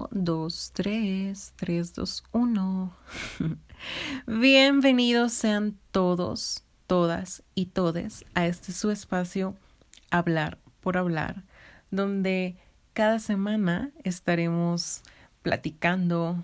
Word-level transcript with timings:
1, 0.00 0.08
2, 0.12 0.72
3, 0.72 1.52
3, 1.56 1.94
2, 1.94 2.24
1. 2.32 2.96
Bienvenidos 4.26 5.32
sean 5.32 5.76
todos, 5.90 6.64
todas 6.86 7.42
y 7.54 7.66
todes 7.66 8.24
a 8.34 8.46
este 8.46 8.72
su 8.72 8.90
espacio 8.90 9.54
Hablar 10.10 10.58
por 10.80 10.96
Hablar, 10.96 11.44
donde 11.90 12.56
cada 12.94 13.18
semana 13.18 13.90
estaremos 14.02 15.02
platicando, 15.42 16.42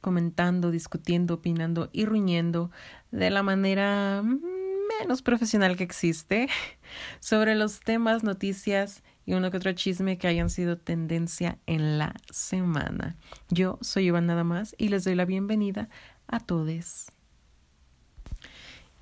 comentando, 0.00 0.70
discutiendo, 0.70 1.34
opinando 1.34 1.90
y 1.92 2.06
ruñendo 2.06 2.70
de 3.10 3.30
la 3.30 3.42
manera 3.42 4.22
menos 4.22 5.20
profesional 5.20 5.76
que 5.76 5.84
existe 5.84 6.48
sobre 7.20 7.54
los 7.56 7.80
temas, 7.80 8.22
noticias 8.22 9.02
y 9.26 9.34
uno 9.34 9.50
que 9.50 9.58
otro 9.58 9.72
chisme 9.72 10.16
que 10.16 10.28
hayan 10.28 10.48
sido 10.48 10.78
tendencia 10.78 11.58
en 11.66 11.98
la 11.98 12.14
semana. 12.30 13.16
Yo 13.50 13.78
soy 13.82 14.06
Iván 14.06 14.26
nada 14.26 14.44
más 14.44 14.74
y 14.78 14.88
les 14.88 15.04
doy 15.04 15.16
la 15.16 15.24
bienvenida 15.24 15.88
a 16.28 16.40
todos. 16.40 17.08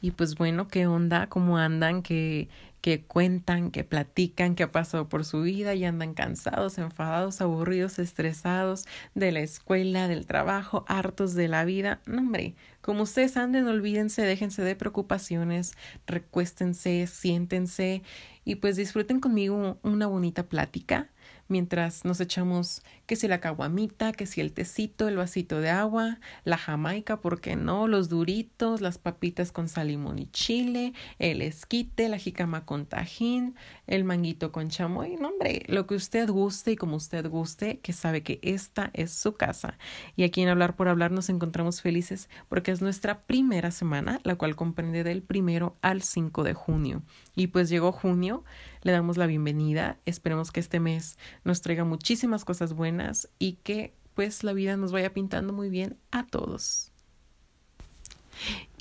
Y 0.04 0.10
pues 0.10 0.34
bueno, 0.34 0.68
¿qué 0.68 0.86
onda? 0.86 1.30
¿Cómo 1.30 1.56
andan? 1.56 2.02
¿Qué, 2.02 2.50
que 2.82 3.00
cuentan, 3.00 3.70
que 3.70 3.84
platican, 3.84 4.54
que 4.54 4.64
ha 4.64 4.70
pasado 4.70 5.08
por 5.08 5.24
su 5.24 5.40
vida 5.40 5.74
y 5.74 5.86
andan 5.86 6.12
cansados, 6.12 6.76
enfadados, 6.76 7.40
aburridos, 7.40 7.98
estresados 7.98 8.84
de 9.14 9.32
la 9.32 9.40
escuela, 9.40 10.06
del 10.06 10.26
trabajo, 10.26 10.84
hartos 10.88 11.32
de 11.32 11.48
la 11.48 11.64
vida. 11.64 12.02
No, 12.04 12.18
hombre, 12.18 12.54
como 12.82 13.04
ustedes 13.04 13.38
anden, 13.38 13.66
olvídense, 13.66 14.20
déjense 14.20 14.60
de 14.60 14.76
preocupaciones, 14.76 15.72
recuéstense, 16.06 17.06
siéntense 17.06 18.02
y 18.44 18.56
pues 18.56 18.76
disfruten 18.76 19.20
conmigo 19.20 19.78
una 19.82 20.06
bonita 20.06 20.42
plática 20.42 21.08
mientras 21.48 22.04
nos 22.04 22.20
echamos 22.20 22.82
que 23.06 23.16
si 23.16 23.28
la 23.28 23.40
caguamita, 23.40 24.12
que 24.12 24.26
si 24.26 24.40
el 24.40 24.52
tecito, 24.52 25.08
el 25.08 25.16
vasito 25.16 25.60
de 25.60 25.70
agua, 25.70 26.18
la 26.44 26.56
jamaica, 26.56 27.20
¿por 27.20 27.40
qué 27.40 27.56
no? 27.56 27.86
Los 27.86 28.08
duritos, 28.08 28.80
las 28.80 28.98
papitas 28.98 29.52
con 29.52 29.68
sal, 29.68 29.88
limón 29.88 30.18
y 30.18 30.26
chile, 30.26 30.94
el 31.18 31.42
esquite, 31.42 32.08
la 32.08 32.18
jicama 32.18 32.64
con 32.64 32.86
tajín, 32.86 33.54
el 33.86 34.04
manguito 34.04 34.52
con 34.52 34.68
chamoy, 34.68 35.16
no 35.16 35.28
hombre, 35.28 35.64
lo 35.66 35.86
que 35.86 35.94
usted 35.94 36.28
guste 36.30 36.72
y 36.72 36.76
como 36.76 36.96
usted 36.96 37.28
guste, 37.28 37.80
que 37.80 37.92
sabe 37.92 38.22
que 38.22 38.38
esta 38.42 38.90
es 38.94 39.12
su 39.12 39.34
casa. 39.34 39.76
Y 40.16 40.24
aquí 40.24 40.40
en 40.42 40.48
Hablar 40.48 40.76
por 40.76 40.88
Hablar 40.88 41.10
nos 41.10 41.28
encontramos 41.28 41.82
felices 41.82 42.30
porque 42.48 42.70
es 42.70 42.80
nuestra 42.80 43.22
primera 43.22 43.70
semana, 43.70 44.20
la 44.22 44.36
cual 44.36 44.56
comprende 44.56 45.04
del 45.04 45.22
primero 45.22 45.76
al 45.82 46.02
5 46.02 46.42
de 46.42 46.54
junio. 46.54 47.02
Y 47.36 47.48
pues 47.48 47.68
llegó 47.68 47.92
junio, 47.92 48.44
le 48.82 48.92
damos 48.92 49.16
la 49.16 49.26
bienvenida. 49.26 49.98
Esperemos 50.06 50.52
que 50.52 50.60
este 50.60 50.78
mes 50.78 51.18
nos 51.42 51.60
traiga 51.60 51.84
muchísimas 51.84 52.44
cosas 52.44 52.72
buenas 52.74 52.93
y 53.38 53.54
que 53.62 53.92
pues 54.14 54.44
la 54.44 54.52
vida 54.52 54.76
nos 54.76 54.92
vaya 54.92 55.12
pintando 55.12 55.52
muy 55.52 55.68
bien 55.68 55.96
a 56.10 56.26
todos. 56.26 56.90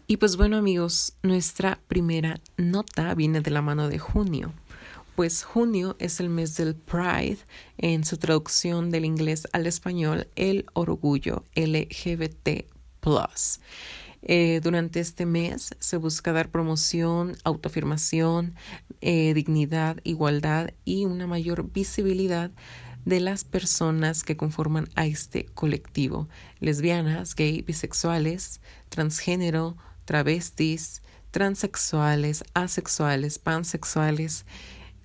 Y 0.05 0.17
pues 0.17 0.35
bueno 0.35 0.57
amigos, 0.57 1.13
nuestra 1.23 1.79
primera 1.87 2.39
nota 2.57 3.15
viene 3.15 3.41
de 3.41 3.51
la 3.51 3.61
mano 3.61 3.89
de 3.89 3.99
junio. 3.99 4.53
Pues 5.15 5.43
junio 5.43 5.95
es 5.99 6.19
el 6.19 6.29
mes 6.29 6.57
del 6.57 6.75
Pride, 6.75 7.37
en 7.77 8.03
su 8.03 8.17
traducción 8.17 8.89
del 8.89 9.05
inglés 9.05 9.47
al 9.53 9.67
español, 9.67 10.27
el 10.35 10.65
orgullo 10.73 11.43
LGBT. 11.55 12.65
Eh, 14.25 14.61
durante 14.63 15.01
este 15.01 15.25
mes 15.25 15.75
se 15.79 15.97
busca 15.97 16.31
dar 16.31 16.49
promoción, 16.49 17.35
autoafirmación, 17.43 18.55
eh, 19.01 19.33
dignidad, 19.33 19.97
igualdad 20.03 20.71
y 20.85 21.05
una 21.05 21.27
mayor 21.27 21.71
visibilidad 21.71 22.49
de 23.05 23.19
las 23.19 23.43
personas 23.43 24.23
que 24.23 24.37
conforman 24.37 24.89
a 24.95 25.05
este 25.05 25.45
colectivo, 25.53 26.27
lesbianas, 26.59 27.35
gay, 27.35 27.61
bisexuales, 27.61 28.61
transgénero, 28.89 29.77
travestis, 30.05 31.01
transexuales, 31.31 32.43
asexuales, 32.53 33.39
pansexuales, 33.39 34.45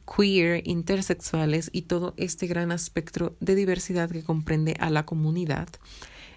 queer, 0.07 0.67
intersexuales 0.67 1.71
y 1.73 1.83
todo 1.83 2.15
este 2.17 2.47
gran 2.47 2.73
espectro 2.73 3.37
de 3.41 3.55
diversidad 3.55 4.11
que 4.11 4.23
comprende 4.23 4.77
a 4.81 4.91
la 4.91 5.05
comunidad. 5.05 5.69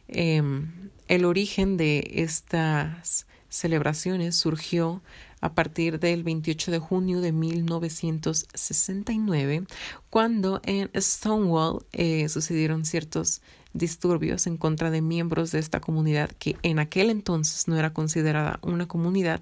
Em, 0.08 0.90
el 1.08 1.26
origen 1.26 1.78
de 1.78 2.10
estas 2.16 3.28
celebraciones 3.50 4.36
surgió 4.36 5.02
a 5.42 5.54
partir 5.54 6.00
del 6.00 6.24
28 6.24 6.72
de 6.72 6.80
junio 6.80 7.20
de 7.20 7.32
1969, 7.32 9.64
cuando 10.10 10.62
en 10.64 10.90
Stonewall 10.96 11.86
eh, 11.92 12.30
sucedieron 12.30 12.86
ciertos 12.86 13.42
disturbios 13.74 14.48
en 14.48 14.58
contra 14.58 14.92
de 14.92 15.02
miembros 15.02 15.52
de 15.52 15.60
esta 15.60 15.82
comunidad 15.82 16.32
que 16.32 16.56
en 16.62 16.80
aquel 16.80 17.10
entonces 17.10 17.68
no 17.68 17.78
era 17.78 17.94
considerada 17.94 18.60
una 18.62 18.88
comunidad, 18.88 19.42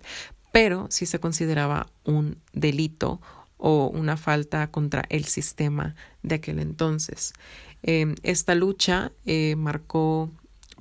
pero 0.52 0.88
sí 0.90 1.06
se 1.06 1.20
consideraba 1.20 1.88
un 2.06 2.38
delito 2.54 3.22
o 3.58 3.88
una 3.88 4.18
falta 4.18 4.72
contra 4.72 5.04
el 5.10 5.26
sistema 5.26 5.96
de 6.24 6.36
aquel 6.36 6.60
entonces. 6.60 7.34
Eh, 7.84 8.16
esta 8.24 8.56
lucha 8.56 9.12
eh, 9.26 9.56
marcó 9.56 10.30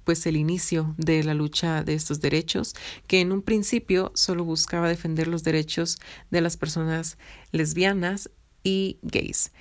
pues 0.09 0.25
el 0.25 0.39
inicio 0.39 0.95
de 0.97 1.23
la 1.23 1.35
lucha 1.35 1.85
de 1.85 1.93
estos 1.93 2.23
derechos, 2.23 2.75
que 3.07 3.21
en 3.21 3.31
un 3.31 3.43
principio 3.43 4.11
solo 4.15 4.43
buscaba 4.43 4.89
defender 4.89 5.29
los 5.29 5.45
derechos 5.45 5.99
de 6.31 6.41
las 6.41 6.57
personas 6.57 7.19
lesbianas 7.53 8.31
y 8.65 8.97
gays. 9.03 9.53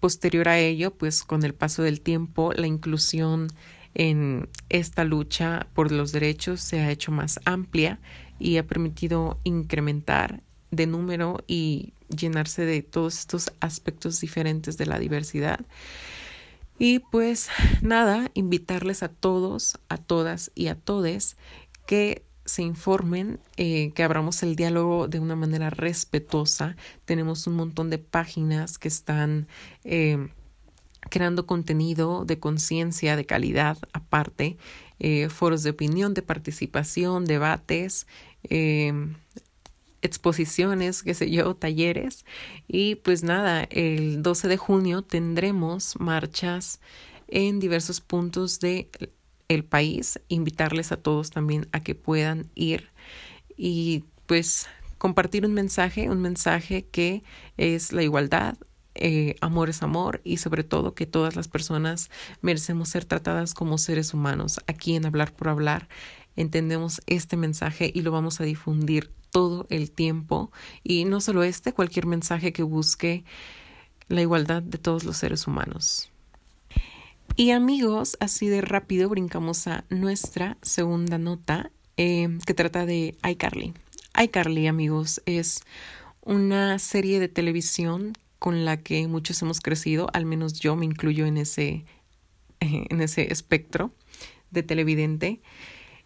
posterior 0.00 0.48
a 0.48 0.58
ello, 0.58 0.90
pues 0.98 1.22
con 1.22 1.44
el 1.44 1.54
paso 1.54 1.84
del 1.84 2.00
tiempo, 2.00 2.52
la 2.54 2.66
inclusión 2.66 3.46
en 3.94 4.48
esta 4.68 5.04
lucha 5.04 5.68
por 5.74 5.92
los 5.92 6.10
derechos 6.10 6.60
se 6.60 6.80
ha 6.80 6.90
hecho 6.90 7.12
más 7.12 7.38
amplia 7.44 8.00
y 8.40 8.56
ha 8.56 8.66
permitido 8.66 9.38
incrementar 9.44 10.42
de 10.72 10.88
número 10.88 11.44
y 11.46 11.92
llenarse 12.08 12.64
de 12.64 12.82
todos 12.82 13.20
estos 13.20 13.52
aspectos 13.60 14.20
diferentes 14.20 14.76
de 14.76 14.86
la 14.86 14.98
diversidad. 14.98 15.60
Y 16.82 17.00
pues 17.00 17.50
nada, 17.82 18.30
invitarles 18.32 19.02
a 19.02 19.10
todos, 19.10 19.78
a 19.90 19.98
todas 19.98 20.50
y 20.54 20.68
a 20.68 20.74
todes 20.74 21.36
que 21.86 22.24
se 22.46 22.62
informen, 22.62 23.38
eh, 23.58 23.92
que 23.94 24.02
abramos 24.02 24.42
el 24.42 24.56
diálogo 24.56 25.06
de 25.06 25.20
una 25.20 25.36
manera 25.36 25.68
respetuosa. 25.68 26.76
Tenemos 27.04 27.46
un 27.46 27.56
montón 27.56 27.90
de 27.90 27.98
páginas 27.98 28.78
que 28.78 28.88
están 28.88 29.46
eh, 29.84 30.28
creando 31.10 31.44
contenido 31.44 32.24
de 32.24 32.38
conciencia, 32.38 33.14
de 33.14 33.26
calidad 33.26 33.76
aparte, 33.92 34.56
eh, 35.00 35.28
foros 35.28 35.62
de 35.62 35.70
opinión, 35.70 36.14
de 36.14 36.22
participación, 36.22 37.26
debates 37.26 38.06
exposiciones, 40.02 41.02
qué 41.02 41.14
sé 41.14 41.30
yo, 41.30 41.54
talleres. 41.54 42.24
Y 42.68 42.96
pues 42.96 43.22
nada, 43.22 43.64
el 43.64 44.22
12 44.22 44.48
de 44.48 44.56
junio 44.56 45.02
tendremos 45.02 45.98
marchas 45.98 46.80
en 47.28 47.60
diversos 47.60 48.00
puntos 48.00 48.60
de 48.60 48.90
el 49.48 49.64
país. 49.64 50.20
Invitarles 50.28 50.92
a 50.92 50.96
todos 50.96 51.30
también 51.30 51.68
a 51.72 51.80
que 51.80 51.94
puedan 51.94 52.46
ir 52.54 52.88
y 53.56 54.04
pues 54.26 54.68
compartir 54.98 55.44
un 55.44 55.54
mensaje, 55.54 56.08
un 56.08 56.20
mensaje 56.20 56.86
que 56.86 57.22
es 57.56 57.92
la 57.92 58.02
igualdad, 58.02 58.56
eh, 58.94 59.36
amor 59.40 59.70
es 59.70 59.82
amor 59.82 60.20
y 60.24 60.38
sobre 60.38 60.64
todo 60.64 60.94
que 60.94 61.06
todas 61.06 61.36
las 61.36 61.48
personas 61.48 62.10
merecemos 62.42 62.88
ser 62.88 63.04
tratadas 63.04 63.54
como 63.54 63.78
seres 63.78 64.14
humanos. 64.14 64.60
Aquí 64.66 64.94
en 64.94 65.06
Hablar 65.06 65.32
por 65.32 65.48
Hablar 65.48 65.88
entendemos 66.36 67.00
este 67.06 67.36
mensaje 67.36 67.90
y 67.92 68.02
lo 68.02 68.12
vamos 68.12 68.40
a 68.40 68.44
difundir 68.44 69.10
todo 69.30 69.66
el 69.70 69.90
tiempo 69.90 70.50
y 70.82 71.04
no 71.04 71.20
solo 71.20 71.42
este, 71.42 71.72
cualquier 71.72 72.06
mensaje 72.06 72.52
que 72.52 72.62
busque 72.62 73.24
la 74.08 74.20
igualdad 74.20 74.62
de 74.62 74.78
todos 74.78 75.04
los 75.04 75.16
seres 75.16 75.46
humanos. 75.46 76.10
Y 77.36 77.52
amigos, 77.52 78.16
así 78.20 78.48
de 78.48 78.60
rápido 78.60 79.08
brincamos 79.08 79.66
a 79.66 79.84
nuestra 79.88 80.58
segunda 80.62 81.16
nota 81.16 81.70
eh, 81.96 82.38
que 82.44 82.54
trata 82.54 82.86
de 82.86 83.16
iCarly. 83.28 83.72
iCarly, 84.20 84.66
amigos, 84.66 85.22
es 85.26 85.62
una 86.22 86.78
serie 86.78 87.20
de 87.20 87.28
televisión 87.28 88.14
con 88.38 88.64
la 88.64 88.78
que 88.78 89.06
muchos 89.06 89.40
hemos 89.42 89.60
crecido, 89.60 90.08
al 90.12 90.26
menos 90.26 90.58
yo 90.60 90.74
me 90.76 90.86
incluyo 90.86 91.26
en 91.26 91.36
ese, 91.36 91.84
en 92.60 93.00
ese 93.00 93.32
espectro 93.32 93.92
de 94.50 94.62
televidente. 94.62 95.40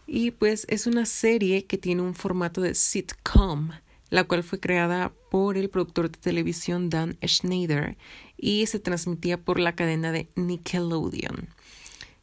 Y 0.07 0.33
pues 0.33 0.67
es 0.69 0.87
una 0.87 1.07
serie 1.07 1.65
que 1.65 1.79
tiene 1.79 2.03
un 2.03 2.15
formato 2.15 2.61
de 2.61 2.75
sitcom, 2.75 3.71
la 4.11 4.25
cual 4.25 4.43
fue 4.43 4.61
creada 4.61 5.13
por 5.31 5.57
el 5.57 5.71
productor 5.71 6.11
de 6.11 6.19
televisión 6.19 6.91
Dan 6.91 7.17
Schneider 7.27 7.97
y 8.37 8.67
se 8.67 8.79
transmitía 8.79 9.41
por 9.41 9.59
la 9.59 9.75
cadena 9.75 10.13
de 10.13 10.29
Nickelodeon. 10.37 11.49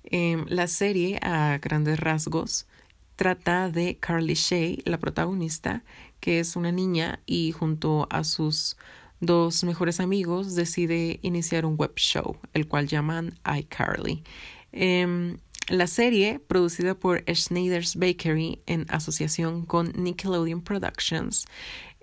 Em, 0.03 0.45
la 0.47 0.67
serie, 0.67 1.19
a 1.21 1.57
grandes 1.57 1.99
rasgos, 1.99 2.67
trata 3.15 3.69
de 3.69 3.97
Carly 3.97 4.33
Shay, 4.35 4.81
la 4.85 4.99
protagonista, 4.99 5.83
que 6.19 6.39
es 6.39 6.55
una 6.55 6.71
niña 6.71 7.19
y 7.25 7.51
junto 7.51 8.07
a 8.09 8.23
sus 8.23 8.77
dos 9.19 9.63
mejores 9.63 9.99
amigos, 9.99 10.55
decide 10.55 11.19
iniciar 11.21 11.65
un 11.65 11.75
web 11.77 11.93
show, 11.95 12.37
el 12.53 12.67
cual 12.67 12.87
llaman 12.87 13.37
iCarly. 13.45 14.23
Em, 14.71 15.37
la 15.71 15.87
serie, 15.87 16.39
producida 16.39 16.95
por 16.95 17.23
Schneider's 17.33 17.95
Bakery 17.95 18.61
en 18.65 18.85
asociación 18.89 19.65
con 19.65 19.91
Nickelodeon 19.95 20.61
Productions, 20.61 21.45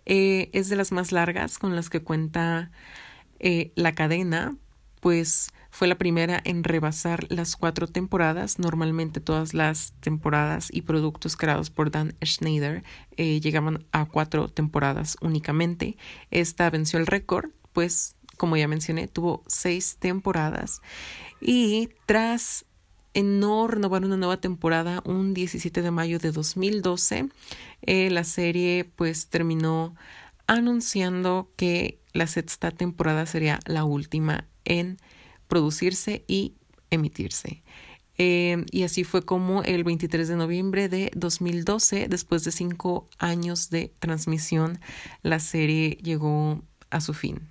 eh, 0.06 0.50
es 0.52 0.68
de 0.68 0.76
las 0.76 0.90
más 0.90 1.12
largas 1.12 1.58
con 1.58 1.76
las 1.76 1.90
que 1.90 2.00
cuenta 2.02 2.70
eh, 3.38 3.72
la 3.76 3.94
cadena, 3.94 4.56
pues 5.00 5.50
fue 5.70 5.86
la 5.86 5.98
primera 5.98 6.40
en 6.44 6.64
rebasar 6.64 7.30
las 7.30 7.56
cuatro 7.56 7.86
temporadas. 7.86 8.58
Normalmente 8.58 9.20
todas 9.20 9.54
las 9.54 9.92
temporadas 10.00 10.70
y 10.72 10.82
productos 10.82 11.36
creados 11.36 11.70
por 11.70 11.90
Dan 11.90 12.16
Schneider 12.24 12.82
eh, 13.16 13.40
llegaban 13.40 13.86
a 13.92 14.06
cuatro 14.06 14.48
temporadas 14.48 15.16
únicamente. 15.20 15.96
Esta 16.30 16.70
venció 16.70 16.98
el 16.98 17.06
récord, 17.06 17.50
pues 17.72 18.16
como 18.38 18.56
ya 18.56 18.66
mencioné, 18.66 19.08
tuvo 19.08 19.44
seis 19.46 19.96
temporadas. 19.98 20.80
Y 21.40 21.90
tras 22.06 22.64
no 23.22 23.66
renovar 23.66 24.04
una 24.04 24.16
nueva 24.16 24.40
temporada 24.40 25.02
un 25.04 25.34
17 25.34 25.82
de 25.82 25.90
mayo 25.90 26.18
de 26.18 26.32
2012, 26.32 27.28
eh, 27.82 28.10
la 28.10 28.24
serie 28.24 28.84
pues 28.96 29.28
terminó 29.28 29.94
anunciando 30.46 31.50
que 31.56 32.00
la 32.12 32.26
sexta 32.26 32.70
temporada 32.70 33.26
sería 33.26 33.60
la 33.66 33.84
última 33.84 34.46
en 34.64 34.98
producirse 35.46 36.24
y 36.26 36.54
emitirse. 36.90 37.62
Eh, 38.20 38.64
y 38.72 38.82
así 38.82 39.04
fue 39.04 39.22
como 39.22 39.62
el 39.62 39.84
23 39.84 40.26
de 40.26 40.36
noviembre 40.36 40.88
de 40.88 41.12
2012, 41.14 42.08
después 42.08 42.42
de 42.44 42.50
cinco 42.50 43.06
años 43.18 43.70
de 43.70 43.92
transmisión, 44.00 44.80
la 45.22 45.38
serie 45.38 45.98
llegó 46.02 46.60
a 46.90 47.00
su 47.00 47.14
fin. 47.14 47.48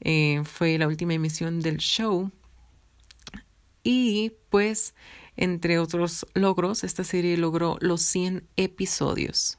Eh, 0.00 0.42
fue 0.44 0.76
la 0.78 0.88
última 0.88 1.14
emisión 1.14 1.60
del 1.60 1.78
show. 1.78 2.30
Y 3.84 4.32
pues, 4.50 4.94
entre 5.36 5.78
otros 5.78 6.26
logros, 6.34 6.82
esta 6.82 7.04
serie 7.04 7.36
logró 7.36 7.76
los 7.80 8.02
100 8.02 8.48
episodios. 8.56 9.56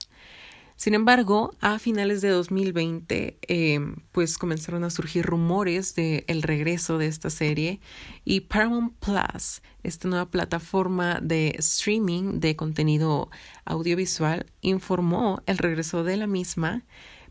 Sin 0.78 0.94
embargo, 0.94 1.56
a 1.62 1.80
finales 1.80 2.22
de 2.22 2.30
2020, 2.30 3.38
eh, 3.48 3.80
pues 4.12 4.38
comenzaron 4.38 4.84
a 4.84 4.90
surgir 4.90 5.26
rumores 5.26 5.96
del 5.96 6.26
el 6.28 6.42
regreso 6.44 6.98
de 6.98 7.08
esta 7.08 7.30
serie 7.30 7.80
y 8.26 8.42
Paramount 8.42 8.94
Plus, 9.00 9.62
esta 9.84 10.10
nueva 10.10 10.30
plataforma 10.30 11.22
de 11.22 11.56
streaming 11.60 12.42
de 12.42 12.58
contenido 12.58 13.30
audiovisual, 13.64 14.48
informó 14.60 15.42
el 15.46 15.60
regreso 15.60 16.04
de 16.04 16.18
la 16.18 16.28
misma 16.28 16.84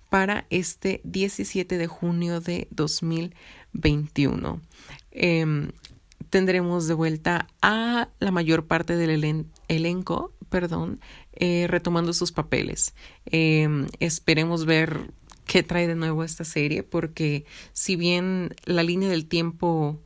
para 0.09 0.47
este 0.49 1.03
17 1.05 1.77
de 1.77 1.87
junio 1.87 2.41
de 2.41 2.67
2021. 2.71 4.63
Em, 5.11 5.71
tendremos 6.35 6.89
de 6.89 6.95
vuelta 6.95 7.47
a 7.63 8.09
la 8.19 8.33
mayor 8.33 8.67
parte 8.67 8.97
del 8.97 9.47
elenco, 9.69 10.33
perdón, 10.49 10.99
eh, 11.33 11.67
retomando 11.69 12.13
sus 12.13 12.33
papeles. 12.33 12.93
Em, 13.27 13.87
esperemos 14.01 14.65
ver 14.65 15.13
qué 15.47 15.63
trae 15.63 15.87
de 15.87 15.95
nuevo 15.95 16.25
esta 16.25 16.43
serie, 16.43 16.83
porque 16.83 17.45
si 17.73 17.95
bien 17.95 18.57
la 18.65 18.83
línea 18.83 19.09
del 19.09 19.27
tiempo 19.27 20.03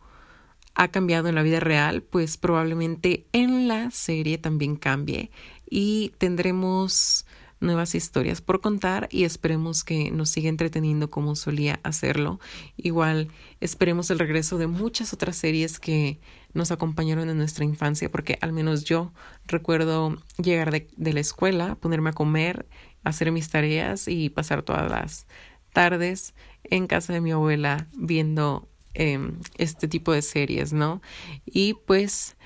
ha 0.74 0.88
cambiado 0.88 1.28
en 1.28 1.34
la 1.34 1.42
vida 1.42 1.60
real, 1.60 2.02
pues 2.02 2.36
probablemente 2.36 3.24
en 3.32 3.66
la 3.66 3.90
serie 3.90 4.36
también 4.36 4.76
cambie 4.76 5.30
y 5.70 6.12
tendremos 6.18 7.24
nuevas 7.60 7.94
historias 7.94 8.40
por 8.40 8.60
contar 8.60 9.08
y 9.10 9.24
esperemos 9.24 9.84
que 9.84 10.10
nos 10.10 10.30
siga 10.30 10.48
entreteniendo 10.48 11.10
como 11.10 11.36
solía 11.36 11.80
hacerlo. 11.82 12.40
Igual 12.76 13.28
esperemos 13.60 14.10
el 14.10 14.18
regreso 14.18 14.58
de 14.58 14.66
muchas 14.66 15.12
otras 15.12 15.36
series 15.36 15.78
que 15.78 16.20
nos 16.54 16.70
acompañaron 16.70 17.28
en 17.28 17.38
nuestra 17.38 17.64
infancia, 17.64 18.10
porque 18.10 18.38
al 18.40 18.52
menos 18.52 18.84
yo 18.84 19.12
recuerdo 19.46 20.16
llegar 20.36 20.70
de, 20.70 21.12
la 21.12 21.20
escuela, 21.20 21.74
ponerme 21.76 22.10
a 22.10 22.14
comer, 22.14 22.66
hacer 23.04 23.32
mis 23.32 23.48
tareas 23.48 24.08
y 24.08 24.30
pasar 24.30 24.62
todas 24.62 24.90
las 24.90 25.26
tardes 25.72 26.34
en 26.64 26.86
casa 26.86 27.12
de 27.12 27.20
mi 27.20 27.32
abuela 27.32 27.86
viendo 27.96 28.68
em, 28.94 29.38
este 29.56 29.88
tipo 29.88 30.12
de 30.12 30.22
series, 30.22 30.72
¿no? 30.72 31.02
Y 31.44 31.74
pues 31.74 32.36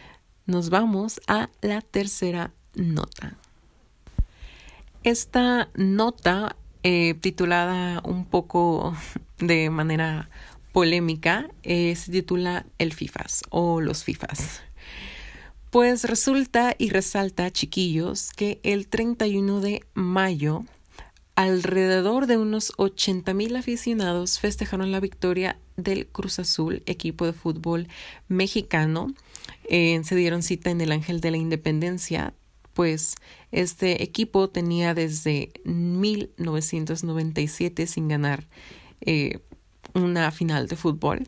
nos 0.47 0.70
vamos 0.70 1.20
a 1.29 1.50
la 1.61 1.81
tercera 1.81 2.53
nota. 2.75 3.38
Esta 5.05 5.69
nota, 5.75 6.55
eh, 6.85 7.15
titulada 7.15 8.01
un 8.05 8.25
poco 8.25 8.97
de 9.39 9.69
manera 9.69 10.29
polémica, 10.73 11.51
eh, 11.65 11.97
se 11.97 12.13
titula 12.13 12.67
El 12.79 12.93
FIFAS 12.93 13.43
o 13.51 13.81
los 13.81 14.05
FIFAs. 14.05 14.61
Pues 15.71 16.05
resulta 16.05 16.77
y 16.79 16.91
resalta, 16.91 17.51
chiquillos, 17.51 18.31
que 18.31 18.61
el 18.63 18.87
31 18.87 19.61
de 19.61 19.85
mayo, 19.95 20.65
alrededor 21.35 22.27
de 22.27 22.37
unos 22.37 22.73
80 22.77 23.35
mil 23.35 23.57
aficionados 23.57 24.39
festejaron 24.39 24.93
la 24.93 25.01
victoria 25.01 25.59
del 25.77 26.07
Cruz 26.07 26.39
Azul, 26.39 26.83
equipo 26.87 27.27
de 27.27 27.33
fútbol 27.33 27.89
mexicano. 28.29 29.15
Eh, 29.69 30.01
se 30.05 30.15
dieron 30.15 30.43
cita 30.43 30.71
en 30.71 30.81
el 30.81 30.93
Ángel 30.93 31.21
de 31.21 31.31
la 31.31 31.39
Independencia, 31.39 32.35
pues 32.75 33.17
este 33.51 34.03
equipo 34.03 34.49
tenía 34.49 34.95
desde 34.95 35.53
1997 35.65 37.87
sin 37.87 38.09
ganar 38.09 38.47
eh, 39.01 39.41
una 39.95 40.31
final 40.31 40.69
de 40.69 40.77
fútbol 40.77 41.27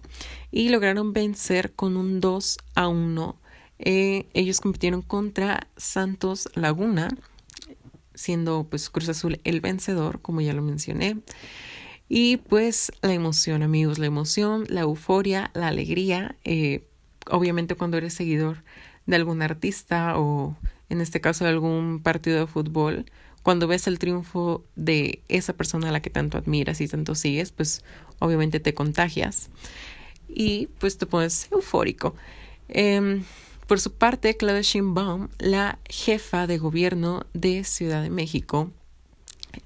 y 0.50 0.70
lograron 0.70 1.12
vencer 1.12 1.75
con 1.75 1.96
un 1.96 2.20
2 2.20 2.58
a 2.75 2.88
1. 2.88 3.37
Eh, 3.79 4.26
ellos 4.32 4.61
compitieron 4.61 5.02
contra 5.02 5.69
Santos 5.76 6.49
Laguna, 6.55 7.08
siendo 8.14 8.67
pues 8.69 8.90
Cruz 8.90 9.08
Azul 9.08 9.40
el 9.44 9.61
vencedor, 9.61 10.20
como 10.23 10.40
ya 10.40 10.52
lo 10.52 10.62
mencioné. 10.62 11.19
Y 12.08 12.37
pues 12.37 12.93
la 13.02 13.12
emoción, 13.12 13.62
amigos, 13.62 13.99
la 13.99 14.06
emoción, 14.06 14.64
la 14.69 14.82
euforia, 14.82 15.50
la 15.55 15.69
alegría. 15.69 16.37
Eh, 16.44 16.87
obviamente 17.31 17.75
cuando 17.75 17.97
eres 17.97 18.14
seguidor 18.14 18.62
de 19.06 19.17
algún 19.17 19.43
artista 19.43 20.19
o 20.19 20.56
en 20.88 21.00
este 21.00 21.20
caso 21.20 21.44
de 21.44 21.50
algún 21.50 22.00
partido 22.02 22.40
de 22.40 22.46
fútbol, 22.46 23.06
cuando 23.42 23.66
ves 23.66 23.86
el 23.86 23.98
triunfo 23.98 24.64
de 24.75 25.23
esa 25.28 25.52
persona 25.52 25.90
a 25.90 25.92
la 25.92 26.00
que 26.00 26.11
tanto 26.11 26.38
admiras 26.38 26.80
y 26.80 26.88
tanto 26.88 27.14
sigues, 27.14 27.52
pues 27.52 27.85
obviamente 28.18 28.59
te 28.59 28.75
contagias 28.75 29.50
y 30.28 30.68
pues 30.78 30.97
te 30.97 31.06
pones 31.06 31.49
eufórico. 31.52 32.14
Em, 32.68 33.25
por 33.66 33.80
su 33.80 33.92
parte, 33.92 34.37
Claudia 34.37 34.62
Sheinbaum, 34.62 35.28
la 35.38 35.78
jefa 35.88 36.47
de 36.47 36.59
gobierno 36.59 37.26
de 37.35 37.64
Ciudad 37.64 38.02
de 38.02 38.11
México, 38.11 38.70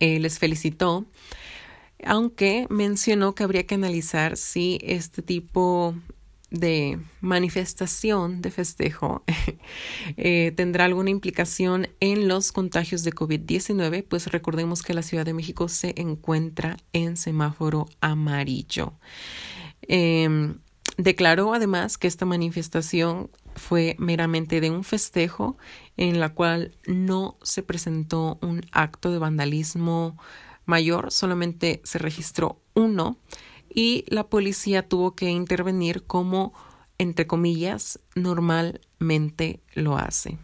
eh, 0.00 0.18
les 0.18 0.38
felicitó, 0.38 1.06
aunque 2.04 2.66
mencionó 2.70 3.34
que 3.34 3.42
habría 3.42 3.66
que 3.66 3.74
analizar 3.74 4.36
si 4.36 4.78
este 4.82 5.22
tipo 5.22 5.94
de 6.50 6.98
manifestación 7.20 8.40
de 8.40 8.50
festejo 8.50 9.22
eh, 10.16 10.52
tendrá 10.56 10.86
alguna 10.86 11.10
implicación 11.10 11.88
en 12.00 12.26
los 12.26 12.52
contagios 12.52 13.04
de 13.04 13.12
COVID-19, 13.12 14.04
pues 14.08 14.28
recordemos 14.28 14.82
que 14.82 14.94
la 14.94 15.02
Ciudad 15.02 15.26
de 15.26 15.34
México 15.34 15.68
se 15.68 15.94
encuentra 15.96 16.76
en 16.92 17.16
semáforo 17.16 17.86
amarillo. 18.00 18.94
Em, 19.82 20.58
declaró 20.96 21.52
además 21.52 21.98
que 21.98 22.08
esta 22.08 22.24
manifestación 22.24 23.30
fue 23.54 23.96
meramente 23.98 24.60
de 24.60 24.70
un 24.70 24.84
festejo 24.84 25.58
en 25.96 26.20
la 26.20 26.30
cual 26.30 26.72
no 26.86 27.36
se 27.42 27.62
presentó 27.62 28.38
un 28.40 28.62
acto 28.72 29.10
de 29.10 29.18
vandalismo 29.18 30.16
mayor, 30.64 31.10
solamente 31.10 31.80
se 31.84 31.98
registró 31.98 32.60
uno 32.74 33.18
y 33.72 34.04
la 34.08 34.28
policía 34.28 34.88
tuvo 34.88 35.14
que 35.14 35.30
intervenir 35.30 36.04
como, 36.04 36.52
entre 36.98 37.26
comillas, 37.26 38.00
normalmente 38.14 39.60
lo 39.74 39.96
hace. 39.96 40.38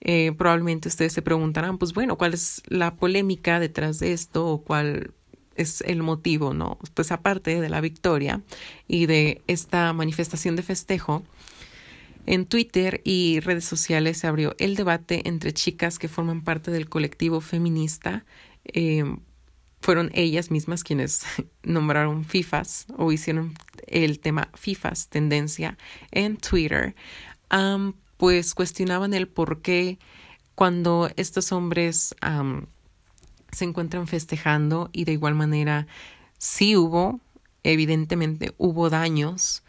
Eh, 0.00 0.32
probablemente 0.36 0.88
ustedes 0.88 1.12
se 1.12 1.22
preguntarán, 1.22 1.78
pues 1.78 1.92
bueno, 1.92 2.18
¿cuál 2.18 2.34
es 2.34 2.62
la 2.66 2.96
polémica 2.96 3.60
detrás 3.60 4.00
de 4.00 4.12
esto 4.12 4.46
o 4.46 4.62
cuál 4.62 5.12
es 5.54 5.80
el 5.82 6.02
motivo, 6.02 6.54
no? 6.54 6.78
Pues 6.94 7.12
aparte 7.12 7.60
de 7.60 7.68
la 7.68 7.80
victoria 7.80 8.42
y 8.88 9.06
de 9.06 9.42
esta 9.46 9.92
manifestación 9.92 10.56
de 10.56 10.62
festejo, 10.62 11.22
en 12.26 12.46
Twitter 12.46 13.00
y 13.04 13.40
redes 13.40 13.64
sociales 13.64 14.18
se 14.18 14.26
abrió 14.26 14.54
el 14.58 14.76
debate 14.76 15.28
entre 15.28 15.52
chicas 15.52 15.98
que 15.98 16.08
forman 16.08 16.42
parte 16.42 16.70
del 16.70 16.88
colectivo 16.88 17.40
feminista 17.40 18.24
eh, 18.64 19.04
fueron 19.82 20.10
ellas 20.14 20.50
mismas 20.50 20.84
quienes 20.84 21.22
nombraron 21.62 22.24
FIFAs 22.24 22.86
o 22.96 23.12
hicieron 23.12 23.54
el 23.86 24.20
tema 24.20 24.48
FIFAs 24.54 25.08
tendencia 25.08 25.76
en 26.10 26.38
Twitter, 26.38 26.94
pues 28.16 28.54
cuestionaban 28.54 29.12
el 29.12 29.28
por 29.28 29.60
qué 29.60 29.98
cuando 30.54 31.10
estos 31.16 31.52
hombres 31.52 32.14
se 33.50 33.64
encuentran 33.64 34.06
festejando 34.06 34.88
y 34.92 35.04
de 35.04 35.12
igual 35.12 35.34
manera 35.34 35.86
sí 36.38 36.76
hubo 36.76 37.20
evidentemente 37.62 38.54
hubo 38.58 38.90
daños 38.90 39.62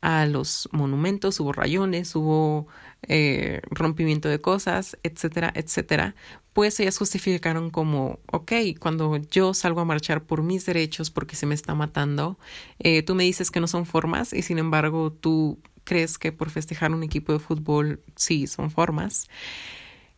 a 0.00 0.26
los 0.26 0.68
monumentos, 0.72 1.40
hubo 1.40 1.52
rayones, 1.52 2.14
hubo 2.14 2.66
eh, 3.08 3.62
rompimiento 3.70 4.28
de 4.28 4.38
cosas, 4.38 4.98
etcétera, 5.02 5.50
etcétera, 5.54 6.14
pues 6.54 6.78
ellas 6.80 6.96
justificaron 6.96 7.68
como, 7.70 8.20
ok, 8.26 8.52
cuando 8.78 9.16
yo 9.16 9.52
salgo 9.54 9.80
a 9.80 9.84
marchar 9.84 10.22
por 10.22 10.42
mis 10.42 10.64
derechos 10.64 11.10
porque 11.10 11.36
se 11.36 11.46
me 11.46 11.54
está 11.54 11.74
matando, 11.74 12.38
eh, 12.78 13.02
tú 13.02 13.14
me 13.16 13.24
dices 13.24 13.50
que 13.50 13.60
no 13.60 13.66
son 13.66 13.84
formas 13.84 14.32
y 14.32 14.42
sin 14.42 14.58
embargo 14.58 15.12
tú 15.12 15.58
crees 15.82 16.16
que 16.16 16.32
por 16.32 16.50
festejar 16.50 16.92
un 16.92 17.02
equipo 17.02 17.32
de 17.32 17.40
fútbol 17.40 18.00
sí 18.14 18.46
son 18.46 18.70
formas. 18.70 19.28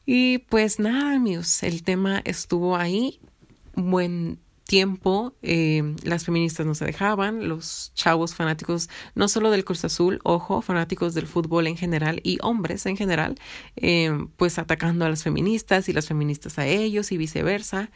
Y 0.04 0.38
pues 0.38 0.78
nada, 0.78 1.16
amigos, 1.16 1.62
el 1.62 1.82
tema 1.82 2.20
estuvo 2.24 2.76
ahí. 2.76 3.18
Buen 3.74 4.38
tiempo 4.66 5.34
eh, 5.42 5.94
las 6.02 6.24
feministas 6.24 6.66
no 6.66 6.74
se 6.74 6.84
dejaban, 6.84 7.48
los 7.48 7.92
chavos 7.94 8.34
fanáticos 8.34 8.88
no 9.14 9.28
solo 9.28 9.50
del 9.50 9.64
Cruz 9.64 9.84
Azul, 9.84 10.20
ojo, 10.24 10.60
fanáticos 10.60 11.14
del 11.14 11.26
fútbol 11.26 11.68
en 11.68 11.76
general 11.76 12.20
y 12.24 12.38
hombres 12.42 12.84
en 12.86 12.96
general, 12.96 13.36
eh, 13.76 14.10
pues 14.36 14.58
atacando 14.58 15.04
a 15.04 15.08
las 15.08 15.22
feministas 15.22 15.88
y 15.88 15.92
las 15.92 16.08
feministas 16.08 16.58
a 16.58 16.66
ellos 16.66 17.12
y 17.12 17.16
viceversa. 17.16 17.90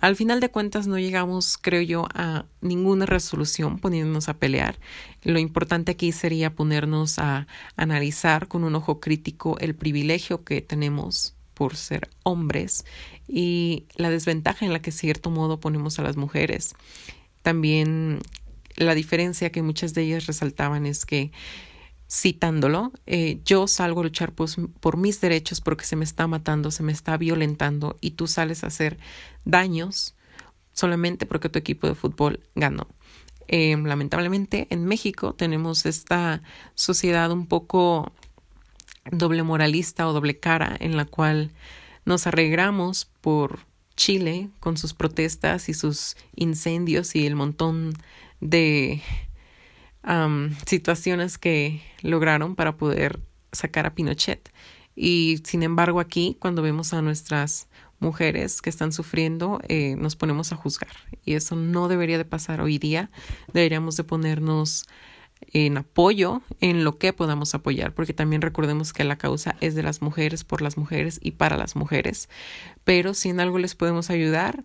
Al 0.00 0.16
final 0.16 0.40
de 0.40 0.50
cuentas 0.50 0.86
no 0.86 0.98
llegamos, 0.98 1.58
creo 1.58 1.82
yo, 1.82 2.06
a 2.14 2.46
ninguna 2.60 3.04
resolución 3.04 3.78
poniéndonos 3.78 4.28
a 4.28 4.34
pelear. 4.34 4.78
Lo 5.24 5.38
importante 5.40 5.92
aquí 5.92 6.12
sería 6.12 6.54
ponernos 6.54 7.18
a 7.18 7.48
analizar 7.76 8.46
con 8.46 8.62
un 8.64 8.76
ojo 8.76 9.00
crítico 9.00 9.58
el 9.58 9.74
privilegio 9.74 10.44
que 10.44 10.60
tenemos 10.60 11.34
por 11.62 11.76
ser 11.76 12.10
hombres 12.24 12.84
y 13.28 13.86
la 13.94 14.10
desventaja 14.10 14.66
en 14.66 14.72
la 14.72 14.82
que 14.82 14.90
cierto 14.90 15.30
modo 15.30 15.60
ponemos 15.60 16.00
a 16.00 16.02
las 16.02 16.16
mujeres. 16.16 16.74
También 17.42 18.18
la 18.74 18.96
diferencia 18.96 19.52
que 19.52 19.62
muchas 19.62 19.94
de 19.94 20.02
ellas 20.02 20.26
resaltaban 20.26 20.86
es 20.86 21.06
que 21.06 21.30
citándolo, 22.10 22.90
eh, 23.06 23.40
yo 23.44 23.68
salgo 23.68 24.00
a 24.00 24.02
luchar 24.02 24.32
pues, 24.32 24.56
por 24.80 24.96
mis 24.96 25.20
derechos 25.20 25.60
porque 25.60 25.84
se 25.84 25.94
me 25.94 26.02
está 26.04 26.26
matando, 26.26 26.72
se 26.72 26.82
me 26.82 26.90
está 26.90 27.16
violentando 27.16 27.96
y 28.00 28.10
tú 28.10 28.26
sales 28.26 28.64
a 28.64 28.66
hacer 28.66 28.98
daños 29.44 30.16
solamente 30.72 31.26
porque 31.26 31.48
tu 31.48 31.60
equipo 31.60 31.86
de 31.86 31.94
fútbol 31.94 32.40
ganó. 32.56 32.88
Eh, 33.46 33.76
lamentablemente 33.76 34.66
en 34.70 34.84
México 34.84 35.32
tenemos 35.34 35.86
esta 35.86 36.42
sociedad 36.74 37.30
un 37.30 37.46
poco 37.46 38.10
doble 39.10 39.42
moralista 39.42 40.08
o 40.08 40.12
doble 40.12 40.38
cara 40.38 40.76
en 40.80 40.96
la 40.96 41.04
cual 41.04 41.50
nos 42.04 42.26
arreglamos 42.26 43.10
por 43.20 43.60
Chile 43.96 44.50
con 44.60 44.76
sus 44.76 44.94
protestas 44.94 45.68
y 45.68 45.74
sus 45.74 46.16
incendios 46.34 47.14
y 47.14 47.26
el 47.26 47.36
montón 47.36 47.94
de 48.40 49.02
situaciones 50.66 51.38
que 51.38 51.80
lograron 52.02 52.56
para 52.56 52.76
poder 52.76 53.20
sacar 53.52 53.86
a 53.86 53.94
Pinochet. 53.94 54.52
Y 54.96 55.40
sin 55.44 55.62
embargo 55.62 56.00
aquí, 56.00 56.36
cuando 56.40 56.60
vemos 56.60 56.92
a 56.92 57.02
nuestras 57.02 57.68
mujeres 58.00 58.60
que 58.60 58.68
están 58.68 58.92
sufriendo, 58.92 59.60
eh, 59.68 59.94
nos 59.96 60.16
ponemos 60.16 60.52
a 60.52 60.56
juzgar. 60.56 60.94
Y 61.24 61.34
eso 61.34 61.54
no 61.54 61.88
debería 61.88 62.18
de 62.18 62.24
pasar 62.24 62.60
hoy 62.60 62.78
día. 62.78 63.10
Deberíamos 63.52 63.96
de 63.96 64.04
ponernos 64.04 64.86
en 65.52 65.76
apoyo 65.78 66.42
en 66.60 66.84
lo 66.84 66.98
que 66.98 67.12
podamos 67.12 67.54
apoyar, 67.54 67.94
porque 67.94 68.14
también 68.14 68.42
recordemos 68.42 68.92
que 68.92 69.04
la 69.04 69.16
causa 69.16 69.56
es 69.60 69.74
de 69.74 69.82
las 69.82 70.02
mujeres, 70.02 70.44
por 70.44 70.62
las 70.62 70.76
mujeres 70.76 71.18
y 71.22 71.32
para 71.32 71.56
las 71.56 71.76
mujeres. 71.76 72.28
Pero 72.84 73.14
si 73.14 73.28
en 73.28 73.40
algo 73.40 73.58
les 73.58 73.74
podemos 73.74 74.10
ayudar, 74.10 74.64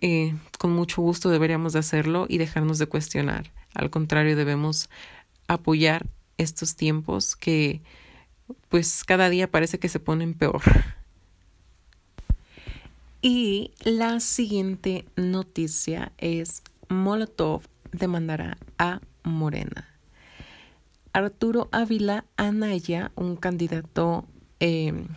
eh, 0.00 0.34
con 0.58 0.72
mucho 0.72 1.02
gusto 1.02 1.30
deberíamos 1.30 1.72
de 1.72 1.80
hacerlo 1.80 2.26
y 2.28 2.38
dejarnos 2.38 2.78
de 2.78 2.86
cuestionar. 2.86 3.50
Al 3.74 3.90
contrario, 3.90 4.36
debemos 4.36 4.90
apoyar 5.48 6.06
estos 6.38 6.76
tiempos 6.76 7.36
que 7.36 7.80
pues 8.68 9.04
cada 9.04 9.28
día 9.28 9.50
parece 9.50 9.78
que 9.78 9.88
se 9.88 10.00
ponen 10.00 10.34
peor. 10.34 10.62
Y 13.22 13.72
la 13.84 14.18
siguiente 14.20 15.04
noticia 15.14 16.12
es 16.16 16.62
Molotov 16.88 17.62
demandará 17.92 18.56
a 18.78 19.00
Morena. 19.24 19.89
Arturo 21.12 21.68
Ávila 21.72 22.24
Anaya, 22.36 23.10
un 23.16 23.36
candidato 23.36 24.26
em, 24.60 25.08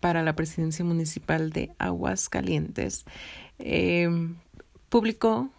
para 0.00 0.22
la 0.22 0.36
presidencia 0.36 0.84
municipal 0.84 1.50
de 1.50 1.72
Aguascalientes, 1.78 3.04
em, 3.58 4.36
publicó 4.88 5.50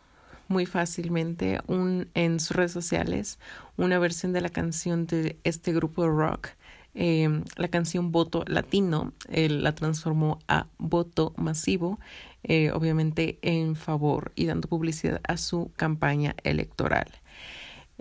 muy 0.47 0.65
fácilmente 0.65 1.59
un, 1.67 2.09
en 2.13 2.39
sus 2.39 2.55
redes 2.55 2.71
sociales 2.71 3.39
una 3.75 3.99
versión 3.99 4.31
de 4.31 4.41
la 4.41 4.49
canción 4.49 5.05
de 5.07 5.37
este 5.43 5.73
grupo 5.73 6.03
de 6.03 6.09
rock. 6.09 6.49
Em, 6.93 7.43
la 7.57 7.67
canción 7.67 8.11
Voto 8.11 8.43
Latino 8.47 9.13
él 9.29 9.63
la 9.63 9.75
transformó 9.75 10.39
a 10.47 10.67
Voto 10.79 11.33
Masivo, 11.37 11.99
eh, 12.43 12.71
obviamente 12.71 13.37
en 13.41 13.75
favor 13.75 14.31
y 14.35 14.45
dando 14.45 14.67
publicidad 14.67 15.21
a 15.27 15.37
su 15.37 15.71
campaña 15.75 16.35
electoral. 16.43 17.07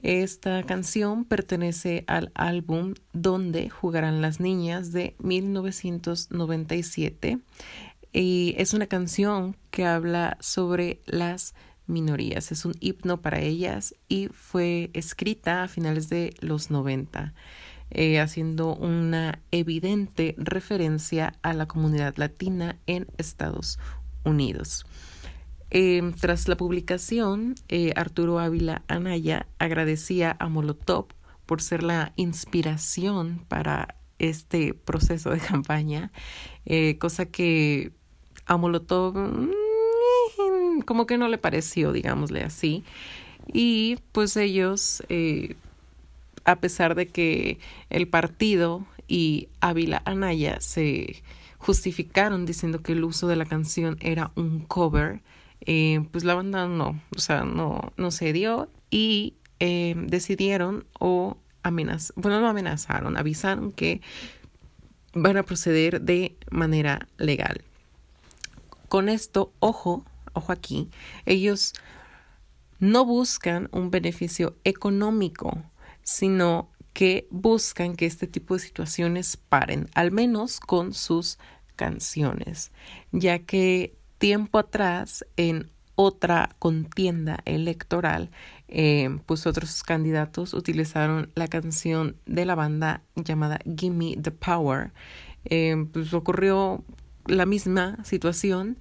Esta 0.03 0.63
canción 0.63 1.25
pertenece 1.25 2.05
al 2.07 2.31
álbum 2.35 2.93
Donde 3.13 3.71
jugarán 3.71 4.21
las 4.21 4.41
niñas 4.41 4.93
de 4.93 5.17
1997 5.19 7.39
y 8.13 8.55
es 8.57 8.73
una 8.73 8.87
canción 8.87 9.57
que 9.71 9.85
habla 9.85 10.39
sobre 10.41 11.01
las 11.05 11.55
minorías. 11.87 12.51
Es 12.51 12.65
un 12.65 12.75
himno 12.81 13.21
para 13.21 13.41
ellas 13.41 13.95
y 14.09 14.29
fue 14.29 14.91
escrita 14.95 15.63
a 15.63 15.69
finales 15.69 16.09
de 16.09 16.35
los 16.41 16.71
90, 16.71 17.35
eh, 17.91 18.19
haciendo 18.19 18.75
una 18.75 19.41
evidente 19.51 20.35
referencia 20.39 21.35
a 21.43 21.53
la 21.53 21.67
comunidad 21.67 22.17
latina 22.17 22.79
en 22.87 23.07
Estados 23.19 23.79
Unidos. 24.25 24.87
Em, 25.71 26.13
tras 26.13 26.49
la 26.49 26.57
publicación, 26.57 27.57
eh, 27.69 27.93
Arturo 27.97 28.39
Ávila 28.39 28.83
Anaya 28.87 29.47
agradecía 29.59 30.37
a 30.39 30.49
Molotov 30.49 31.07
por 31.45 31.61
ser 31.61 31.83
la 31.83 32.13
inspiración 32.17 33.45
para 33.49 33.97
este 34.19 34.75
proceso 34.75 35.31
de 35.31 35.39
campaña, 35.53 36.13
eh, 36.65 36.99
cosa 36.99 37.27
que 37.27 37.93
a 38.47 38.57
Molotov 38.57 39.17
mm, 39.17 39.51
como 40.85 41.07
que 41.07 41.19
no 41.19 41.29
le 41.29 41.39
pareció, 41.39 41.93
digámosle 41.93 42.43
así. 42.43 42.85
Y 43.53 43.99
pues 44.13 44.37
ellos, 44.37 45.03
eh, 45.09 45.55
a 46.45 46.57
pesar 46.57 46.95
de 46.95 47.07
que 47.07 47.59
el 47.91 48.09
partido 48.09 48.87
y 49.09 49.49
Ávila 49.61 50.03
Anaya 50.05 50.61
se 50.61 51.23
justificaron 51.59 52.47
diciendo 52.47 52.83
que 52.83 52.93
el 52.93 53.05
uso 53.05 53.29
de 53.29 53.37
la 53.37 53.47
canción 53.47 53.97
era 54.01 54.33
un 54.37 54.61
cover, 54.61 55.23
eh, 55.67 56.07
pues 56.13 56.25
la 56.25 56.35
banda 56.35 56.67
no, 56.69 57.01
o 57.15 57.19
sea, 57.19 57.45
no, 57.45 57.93
no 57.97 58.11
se 58.11 58.33
dio 58.33 58.71
y 58.91 59.35
eh, 59.59 59.95
decidieron 59.97 60.87
o 60.99 61.37
amenazaron, 61.63 62.23
bueno, 62.23 62.41
no 62.41 62.49
amenazaron, 62.49 63.17
avisaron 63.17 63.73
que 63.73 64.01
van 65.13 65.37
a 65.37 65.43
proceder 65.43 66.01
de 66.01 66.37
manera 66.51 67.09
legal. 67.19 67.63
Con 68.89 69.09
esto, 69.09 69.53
ojo, 69.59 70.05
ojo 70.33 70.53
aquí, 70.53 70.89
ellos 71.25 71.73
no 72.79 73.05
buscan 73.05 73.69
un 73.73 73.91
beneficio 73.91 74.57
económico, 74.63 75.63
sino 76.03 76.71
que 76.93 77.27
buscan 77.31 77.97
que 77.97 78.07
este 78.07 78.27
tipo 78.27 78.55
de 78.55 78.61
situaciones 78.61 79.37
paren, 79.37 79.89
al 79.95 80.13
menos 80.13 80.61
con 80.61 80.95
sus 80.95 81.39
canciones, 81.75 82.71
ya 83.11 83.41
que 83.41 83.97
tiempo 84.19 84.59
atrás, 84.59 85.25
en 85.37 85.71
otra 85.97 86.55
contienda 86.59 87.41
electoral, 87.47 88.31
eh, 88.69 89.19
pues 89.27 89.47
otros 89.47 89.83
candidatos 89.83 90.55
utilizaron 90.55 91.31
la 91.35 91.49
canción 91.49 92.17
de 92.27 92.45
la 92.45 92.55
banda 92.55 93.03
llamada 93.17 93.59
Gimme 93.77 94.17
the 94.23 94.31
Power. 94.31 94.93
Eh, 95.47 95.87
pues 95.93 96.13
ocurrió 96.13 96.85
la 97.27 97.47
misma 97.47 97.99
situación. 98.05 98.79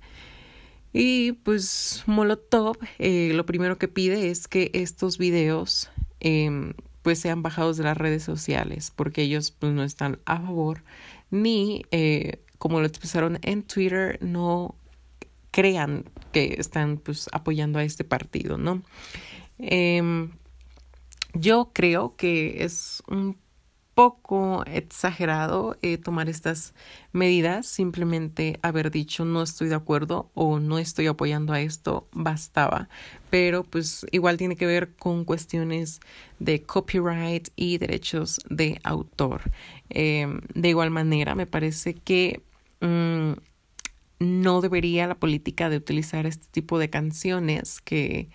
Y 0.91 1.33
pues 1.33 2.03
Molotov 2.05 2.77
eh, 2.99 3.31
lo 3.33 3.45
primero 3.45 3.77
que 3.77 3.87
pide 3.87 4.29
es 4.29 4.47
que 4.47 4.71
estos 4.73 5.17
videos 5.17 5.89
pues 7.01 7.19
sean 7.19 7.43
bajados 7.43 7.77
de 7.77 7.83
las 7.83 7.97
redes 7.97 8.23
sociales 8.23 8.91
porque 8.95 9.21
ellos 9.21 9.51
pues 9.51 9.73
no 9.73 9.83
están 9.83 10.17
a 10.25 10.39
favor 10.39 10.81
ni 11.29 11.83
como 12.57 12.79
lo 12.79 12.87
expresaron 12.87 13.37
en 13.43 13.61
Twitter 13.61 14.17
no 14.23 14.73
crean 15.55 16.03
que 16.33 16.55
están 16.57 16.97
pues 16.97 17.29
apoyando 17.31 17.79
a 17.79 17.83
este 17.85 18.03
partido, 18.03 18.57
¿no? 18.57 18.83
Em, 19.57 20.31
yo 21.33 21.71
creo 21.73 22.17
que 22.17 22.65
es 22.65 23.01
un 23.07 23.37
poco 23.93 24.65
exagerado 24.65 25.77
eh, 25.81 25.97
tomar 25.97 26.27
estas 26.27 26.73
medidas, 27.13 27.67
simplemente 27.67 28.59
haber 28.63 28.91
dicho 28.91 29.23
no 29.23 29.41
estoy 29.41 29.69
de 29.69 29.75
acuerdo 29.75 30.29
o 30.33 30.59
no 30.59 30.77
estoy 30.77 31.07
apoyando 31.07 31.53
a 31.53 31.61
esto, 31.61 32.05
bastaba. 32.11 32.89
Pero 33.29 33.63
pues 33.63 34.05
igual 34.11 34.35
tiene 34.35 34.57
que 34.57 34.65
ver 34.65 34.93
con 34.97 35.23
cuestiones 35.23 36.01
de 36.39 36.63
copyright 36.63 37.47
y 37.55 37.77
derechos 37.77 38.41
de 38.49 38.77
autor. 38.83 39.43
Em, 39.87 40.41
de 40.53 40.67
igual 40.67 40.91
manera, 40.91 41.33
me 41.33 41.47
parece 41.47 41.93
que 41.93 42.43
mm, 42.81 43.35
no 44.19 44.61
debería 44.61 45.07
la 45.07 45.15
política 45.15 45.69
de 45.69 45.77
utilizar 45.77 46.25
este 46.25 46.47
tipo 46.51 46.79
de 46.79 46.89
canciones 46.89 47.81
que 47.81 48.29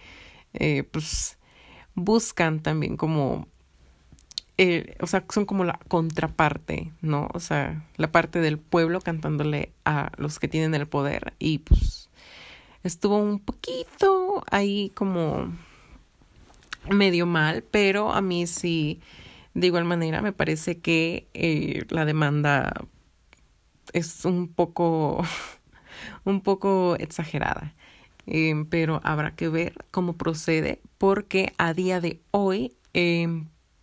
eh, 0.54 0.84
pues 0.84 1.38
buscan 1.94 2.60
también 2.60 2.96
como 2.96 3.48
eh, 4.62 4.94
o 5.00 5.06
sea, 5.06 5.24
son 5.30 5.46
como 5.46 5.64
la 5.64 5.80
contraparte, 5.88 6.92
¿no? 7.00 7.28
O 7.32 7.40
sea, 7.40 7.82
la 7.96 8.12
parte 8.12 8.40
del 8.40 8.58
pueblo 8.58 9.00
cantándole 9.00 9.72
a 9.86 10.12
los 10.18 10.38
que 10.38 10.48
tienen 10.48 10.74
el 10.74 10.86
poder 10.86 11.32
y 11.38 11.60
pues 11.60 12.10
estuvo 12.82 13.16
un 13.16 13.38
poquito 13.40 14.44
ahí 14.50 14.90
como 14.94 15.50
medio 16.90 17.24
mal, 17.24 17.64
pero 17.70 18.12
a 18.12 18.20
mí 18.20 18.46
sí, 18.46 19.00
de 19.54 19.66
igual 19.66 19.86
manera, 19.86 20.20
me 20.20 20.32
parece 20.32 20.78
que 20.78 21.26
eh, 21.32 21.86
la 21.88 22.04
demanda 22.04 22.84
es 23.94 24.26
un 24.26 24.48
poco, 24.48 25.24
un 26.24 26.40
poco 26.40 26.96
exagerada. 26.98 27.74
Eh, 28.26 28.64
pero 28.68 29.00
habrá 29.02 29.34
que 29.34 29.48
ver 29.48 29.74
cómo 29.90 30.16
procede 30.16 30.80
porque 30.98 31.52
a 31.58 31.72
día 31.74 32.00
de 32.00 32.20
hoy 32.30 32.76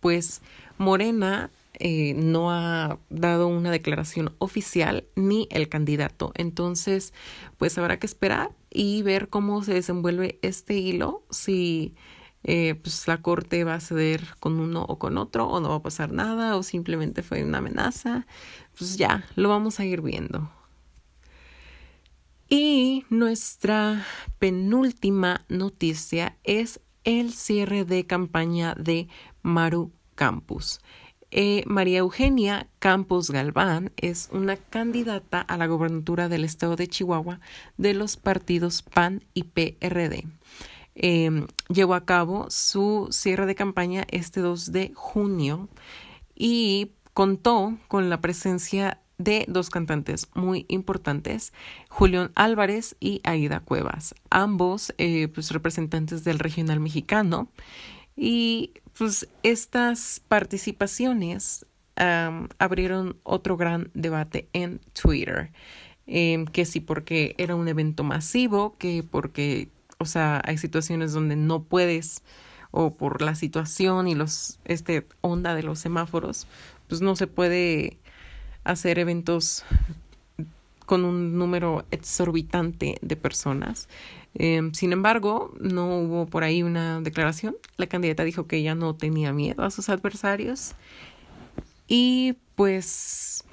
pues 0.00 0.42
Morena 0.78 1.50
eh, 1.80 2.14
no 2.14 2.50
ha 2.50 2.98
dado 3.08 3.46
una 3.46 3.70
declaración 3.70 4.34
oficial 4.38 5.04
ni 5.14 5.48
el 5.50 5.68
candidato. 5.68 6.32
Entonces, 6.34 7.14
pues 7.56 7.78
habrá 7.78 7.98
que 7.98 8.06
esperar 8.06 8.50
y 8.70 9.02
ver 9.02 9.28
cómo 9.28 9.62
se 9.62 9.74
desenvuelve 9.74 10.38
este 10.42 10.74
hilo, 10.74 11.24
si 11.30 11.94
eh, 12.44 12.74
pues 12.82 13.06
la 13.06 13.22
corte 13.22 13.64
va 13.64 13.74
a 13.74 13.80
ceder 13.80 14.24
con 14.40 14.58
uno 14.60 14.84
o 14.88 14.98
con 14.98 15.18
otro, 15.18 15.46
o 15.48 15.60
no 15.60 15.70
va 15.70 15.76
a 15.76 15.82
pasar 15.82 16.12
nada, 16.12 16.56
o 16.56 16.62
simplemente 16.62 17.22
fue 17.22 17.44
una 17.44 17.58
amenaza. 17.58 18.26
Pues 18.76 18.96
ya, 18.96 19.24
lo 19.36 19.48
vamos 19.48 19.78
a 19.80 19.84
ir 19.84 20.02
viendo. 20.02 20.50
Y 22.48 23.04
nuestra 23.10 24.06
penúltima 24.38 25.44
noticia 25.50 26.38
es 26.44 26.80
el 27.04 27.34
cierre 27.34 27.84
de 27.84 28.06
campaña 28.06 28.74
de 28.74 29.08
Maru 29.42 29.92
Campus. 30.14 30.80
Eh, 31.30 31.62
María 31.66 31.98
Eugenia 31.98 32.66
Campos 32.78 33.30
Galván 33.30 33.92
es 33.98 34.30
una 34.32 34.56
candidata 34.56 35.42
a 35.42 35.58
la 35.58 35.66
gobernatura 35.66 36.30
del 36.30 36.44
estado 36.44 36.74
de 36.74 36.88
Chihuahua 36.88 37.38
de 37.76 37.92
los 37.92 38.16
partidos 38.16 38.80
PAN 38.80 39.22
y 39.34 39.42
PRD. 39.42 40.24
Em, 40.94 41.48
llevó 41.68 41.94
a 41.94 42.06
cabo 42.06 42.46
su 42.48 43.08
cierre 43.10 43.44
de 43.44 43.54
campaña 43.54 44.06
este 44.08 44.40
2 44.40 44.72
de 44.72 44.92
junio 44.94 45.68
y 46.34 46.92
contó 47.12 47.76
con 47.88 48.08
la 48.08 48.22
presencia 48.22 49.02
de 49.18 49.44
dos 49.48 49.68
cantantes 49.68 50.28
muy 50.34 50.64
importantes, 50.68 51.52
Julián 51.90 52.30
Álvarez 52.36 52.96
y 53.00 53.20
Aida 53.24 53.60
Cuevas, 53.60 54.14
ambos 54.30 54.94
eh, 54.96 55.28
pues, 55.28 55.50
representantes 55.50 56.24
del 56.24 56.38
regional 56.38 56.80
mexicano. 56.80 57.48
Y 58.16 58.72
pues 58.96 59.28
estas 59.42 60.20
participaciones 60.26 61.66
abrieron 62.58 63.16
otro 63.24 63.56
gran 63.56 63.90
debate 63.92 64.48
en 64.52 64.80
Twitter, 64.92 65.50
em, 66.06 66.46
que 66.46 66.64
sí 66.64 66.78
porque 66.80 67.34
era 67.38 67.56
un 67.56 67.66
evento 67.66 68.04
masivo, 68.04 68.76
que 68.78 69.02
porque, 69.02 69.68
o 69.98 70.04
sea, 70.04 70.40
hay 70.44 70.58
situaciones 70.58 71.12
donde 71.12 71.34
no 71.34 71.64
puedes 71.64 72.22
o 72.70 72.94
por 72.94 73.22
la 73.22 73.34
situación 73.34 74.06
y 74.06 74.14
los 74.14 74.60
este 74.64 75.06
onda 75.22 75.54
de 75.54 75.64
los 75.64 75.80
semáforos, 75.80 76.46
pues 76.86 77.00
no 77.00 77.16
se 77.16 77.26
puede 77.26 77.98
hacer 78.64 78.98
eventos 78.98 79.64
con 80.86 81.04
un 81.04 81.36
número 81.36 81.84
exorbitante 81.90 82.96
de 83.02 83.16
personas. 83.16 83.88
Em, 84.34 84.72
sin 84.72 84.92
embargo, 84.92 85.52
no 85.60 85.98
hubo 85.98 86.26
por 86.26 86.44
ahí 86.44 86.62
una 86.62 87.00
declaración. 87.00 87.56
La 87.76 87.86
candidata 87.86 88.24
dijo 88.24 88.46
que 88.46 88.56
ella 88.56 88.74
no 88.74 88.94
tenía 88.94 89.32
miedo 89.32 89.64
a 89.64 89.70
sus 89.70 89.88
adversarios. 89.90 90.74
Y 91.88 92.36
pues 92.54 93.44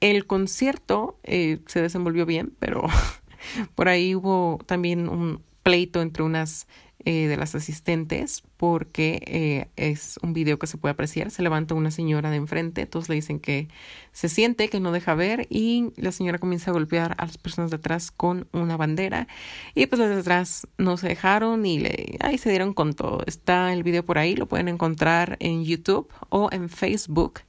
el 0.00 0.26
concierto 0.26 1.16
eh, 1.22 1.60
se 1.66 1.80
desenvolvió 1.80 2.26
bien, 2.26 2.52
pero 2.58 2.82
por 3.74 3.88
ahí 3.88 4.14
hubo 4.14 4.58
también 4.66 5.08
un 5.08 5.42
pleito 5.62 6.00
entre 6.00 6.22
unas 6.22 6.66
eh, 7.06 7.28
de 7.28 7.38
las 7.38 7.54
asistentes 7.54 8.42
porque 8.58 9.22
eh, 9.26 9.70
es 9.76 10.18
un 10.22 10.34
video 10.34 10.58
que 10.58 10.66
se 10.66 10.76
puede 10.76 10.92
apreciar. 10.92 11.30
Se 11.30 11.42
levanta 11.42 11.74
una 11.74 11.90
señora 11.90 12.28
de 12.28 12.36
enfrente, 12.36 12.84
todos 12.84 13.08
le 13.08 13.14
dicen 13.14 13.40
que 13.40 13.68
se 14.12 14.28
siente, 14.28 14.68
que 14.68 14.80
no 14.80 14.92
deja 14.92 15.14
ver 15.14 15.46
y 15.48 15.92
la 15.96 16.12
señora 16.12 16.38
comienza 16.38 16.70
a 16.70 16.74
golpear 16.74 17.14
a 17.16 17.24
las 17.24 17.38
personas 17.38 17.70
de 17.70 17.76
atrás 17.76 18.10
con 18.10 18.48
una 18.52 18.76
bandera 18.76 19.28
y 19.74 19.86
pues 19.86 19.98
las 19.98 20.10
de 20.10 20.20
atrás 20.20 20.68
no 20.76 20.98
se 20.98 21.08
dejaron 21.08 21.64
y 21.64 21.78
le, 21.78 22.18
ahí 22.20 22.36
se 22.36 22.50
dieron 22.50 22.74
con 22.74 22.92
todo. 22.92 23.22
Está 23.26 23.72
el 23.72 23.82
video 23.82 24.04
por 24.04 24.18
ahí, 24.18 24.36
lo 24.36 24.46
pueden 24.46 24.68
encontrar 24.68 25.38
en 25.40 25.64
YouTube 25.64 26.12
o 26.28 26.50
en 26.52 26.68
Facebook. 26.68 27.40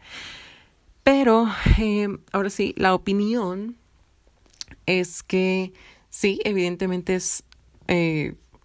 Pero 1.03 1.49
eh, 1.77 2.07
ahora 2.31 2.49
sí, 2.49 2.73
la 2.77 2.93
opinión 2.93 3.75
es 4.85 5.23
que 5.23 5.73
sí, 6.09 6.39
evidentemente 6.45 7.15
es 7.15 7.43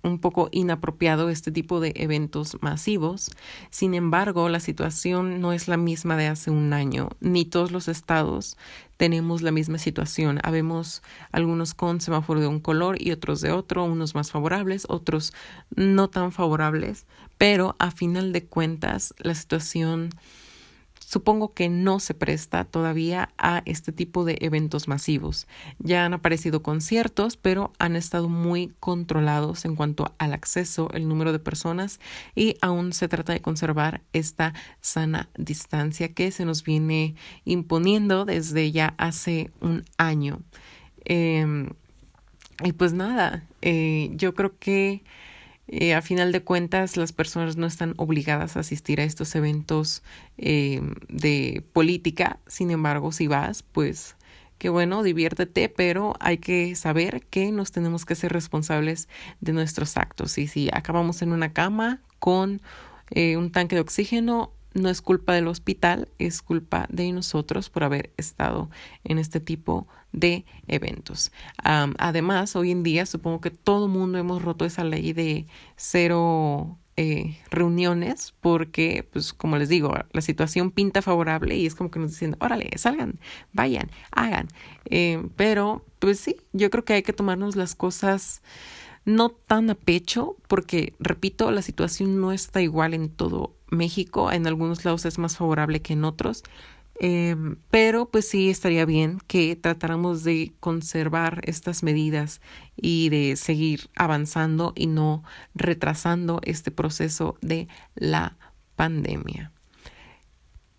un 0.06 0.18
poco 0.18 0.48
inapropiado 0.52 1.28
este 1.28 1.52
tipo 1.52 1.80
de 1.80 1.92
eventos 1.96 2.56
masivos. 2.60 3.30
Sin 3.70 3.94
embargo, 3.94 4.48
la 4.48 4.60
situación 4.60 5.40
no 5.40 5.52
es 5.52 5.68
la 5.68 5.76
misma 5.76 6.16
de 6.16 6.26
hace 6.26 6.50
un 6.50 6.72
año, 6.72 7.10
ni 7.20 7.44
todos 7.44 7.72
los 7.72 7.88
estados 7.88 8.56
tenemos 8.96 9.42
la 9.42 9.50
misma 9.50 9.78
situación. 9.78 10.40
Habemos 10.42 11.02
algunos 11.32 11.74
con 11.74 12.00
semáforo 12.00 12.40
de 12.40 12.46
un 12.46 12.60
color 12.60 13.00
y 13.00 13.12
otros 13.12 13.40
de 13.40 13.52
otro, 13.52 13.84
unos 13.84 14.14
más 14.14 14.30
favorables, 14.30 14.86
otros 14.88 15.32
no 15.74 16.08
tan 16.08 16.32
favorables, 16.32 17.06
pero 17.38 17.76
a 17.78 17.90
final 17.90 18.32
de 18.32 18.44
cuentas 18.44 19.14
la 19.18 19.34
situación 19.34 20.10
supongo 21.06 21.54
que 21.54 21.68
no 21.68 22.00
se 22.00 22.14
presta 22.14 22.64
todavía 22.64 23.30
a 23.38 23.62
este 23.64 23.92
tipo 23.92 24.24
de 24.24 24.38
eventos 24.40 24.88
masivos. 24.88 25.46
Ya 25.78 26.04
han 26.04 26.14
aparecido 26.14 26.64
conciertos, 26.64 27.36
pero 27.36 27.70
han 27.78 27.94
estado 27.94 28.28
muy 28.28 28.72
controlados 28.80 29.64
en 29.66 29.76
cuanto 29.76 30.12
al 30.18 30.34
acceso, 30.34 30.90
el 30.92 31.06
número 31.06 31.30
de 31.30 31.38
personas 31.38 32.00
y 32.34 32.56
aún 32.60 32.92
se 32.92 33.06
trata 33.06 33.32
de 33.32 33.40
conservar 33.40 34.02
esta 34.12 34.52
sana 34.80 35.28
distancia 35.38 36.12
que 36.12 36.32
se 36.32 36.44
nos 36.44 36.64
viene 36.64 37.14
imponiendo 37.44 38.24
desde 38.24 38.72
ya 38.72 38.94
hace 38.98 39.52
un 39.60 39.84
año. 39.98 40.40
Em, 41.04 41.70
y 42.64 42.72
pues 42.72 42.92
nada, 42.94 43.44
eh, 43.62 44.10
yo 44.14 44.34
creo 44.34 44.58
que 44.58 45.04
eh, 45.68 45.94
a 45.94 46.02
final 46.02 46.30
de 46.30 46.42
cuentas, 46.42 46.96
las 46.96 47.12
personas 47.12 47.56
no 47.56 47.66
están 47.66 47.94
obligadas 47.96 48.56
a 48.56 48.60
asistir 48.60 49.00
a 49.00 49.04
estos 49.04 49.34
eventos 49.34 50.02
eh, 50.38 50.80
de 51.08 51.64
política. 51.72 52.38
Sin 52.46 52.70
embargo, 52.70 53.10
si 53.10 53.26
vas, 53.26 53.62
pues 53.62 54.16
qué 54.58 54.68
bueno, 54.68 55.02
diviértete, 55.02 55.68
pero 55.68 56.14
hay 56.20 56.38
que 56.38 56.74
saber 56.76 57.22
que 57.26 57.50
nos 57.50 57.72
tenemos 57.72 58.04
que 58.04 58.14
ser 58.14 58.32
responsables 58.32 59.08
de 59.40 59.52
nuestros 59.52 59.96
actos. 59.96 60.38
Y 60.38 60.46
si 60.46 60.68
acabamos 60.72 61.22
en 61.22 61.32
una 61.32 61.52
cama 61.52 62.00
con 62.20 62.62
eh, 63.10 63.36
un 63.36 63.50
tanque 63.50 63.76
de 63.76 63.82
oxígeno, 63.82 64.52
no 64.76 64.88
es 64.88 65.00
culpa 65.02 65.32
del 65.32 65.48
hospital, 65.48 66.08
es 66.18 66.42
culpa 66.42 66.86
de 66.90 67.10
nosotros 67.12 67.70
por 67.70 67.84
haber 67.84 68.12
estado 68.16 68.70
en 69.04 69.18
este 69.18 69.40
tipo 69.40 69.88
de 70.12 70.44
eventos. 70.68 71.32
además, 71.62 72.56
hoy 72.56 72.70
en 72.70 72.82
día 72.82 73.06
supongo 73.06 73.40
que 73.40 73.50
todo 73.50 73.88
mundo 73.88 74.18
hemos 74.18 74.42
roto 74.42 74.64
esa 74.64 74.84
ley 74.84 75.12
de 75.12 75.46
cero 75.76 76.78
eh, 76.96 77.36
reuniones 77.50 78.34
porque, 78.40 79.06
pues 79.12 79.32
como 79.32 79.58
les 79.58 79.68
digo, 79.68 79.92
la 80.12 80.20
situación 80.22 80.70
pinta 80.70 81.02
favorable 81.02 81.56
y 81.56 81.66
es 81.66 81.74
como 81.74 81.90
que 81.90 81.98
nos 81.98 82.12
dicen, 82.12 82.36
órale, 82.40 82.70
salgan, 82.76 83.18
vayan, 83.52 83.90
hagan. 84.12 84.48
Eh, 84.86 85.22
pero, 85.36 85.84
pues 85.98 86.20
sí, 86.20 86.36
yo 86.52 86.70
creo 86.70 86.84
que 86.84 86.94
hay 86.94 87.02
que 87.02 87.12
tomarnos 87.12 87.56
las 87.56 87.74
cosas 87.74 88.42
no 89.04 89.28
tan 89.30 89.70
a 89.70 89.74
pecho 89.74 90.36
porque, 90.48 90.94
repito, 90.98 91.50
la 91.50 91.62
situación 91.62 92.20
no 92.20 92.32
está 92.32 92.62
igual 92.62 92.94
en 92.94 93.08
todo 93.10 93.55
México, 93.70 94.30
en 94.32 94.46
algunos 94.46 94.84
lados 94.84 95.04
es 95.04 95.18
más 95.18 95.36
favorable 95.36 95.82
que 95.82 95.94
en 95.94 96.04
otros, 96.04 96.42
em, 96.98 97.56
pero 97.70 98.06
pues 98.08 98.28
sí 98.28 98.48
estaría 98.48 98.84
bien 98.84 99.18
que 99.26 99.56
tratáramos 99.56 100.24
de 100.24 100.52
conservar 100.60 101.40
estas 101.44 101.82
medidas 101.82 102.40
y 102.76 103.08
de 103.10 103.36
seguir 103.36 103.90
avanzando 103.96 104.72
y 104.76 104.86
no 104.86 105.22
retrasando 105.54 106.40
este 106.44 106.70
proceso 106.70 107.36
de 107.42 107.68
la 107.94 108.36
pandemia. 108.76 109.52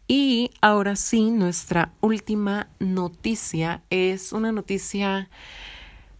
Y 0.07 0.51
ahora 0.61 0.95
sí, 0.95 1.31
nuestra 1.31 1.91
última 1.99 2.69
noticia 2.79 3.83
es 3.89 4.31
una 4.31 4.53
noticia 4.53 5.29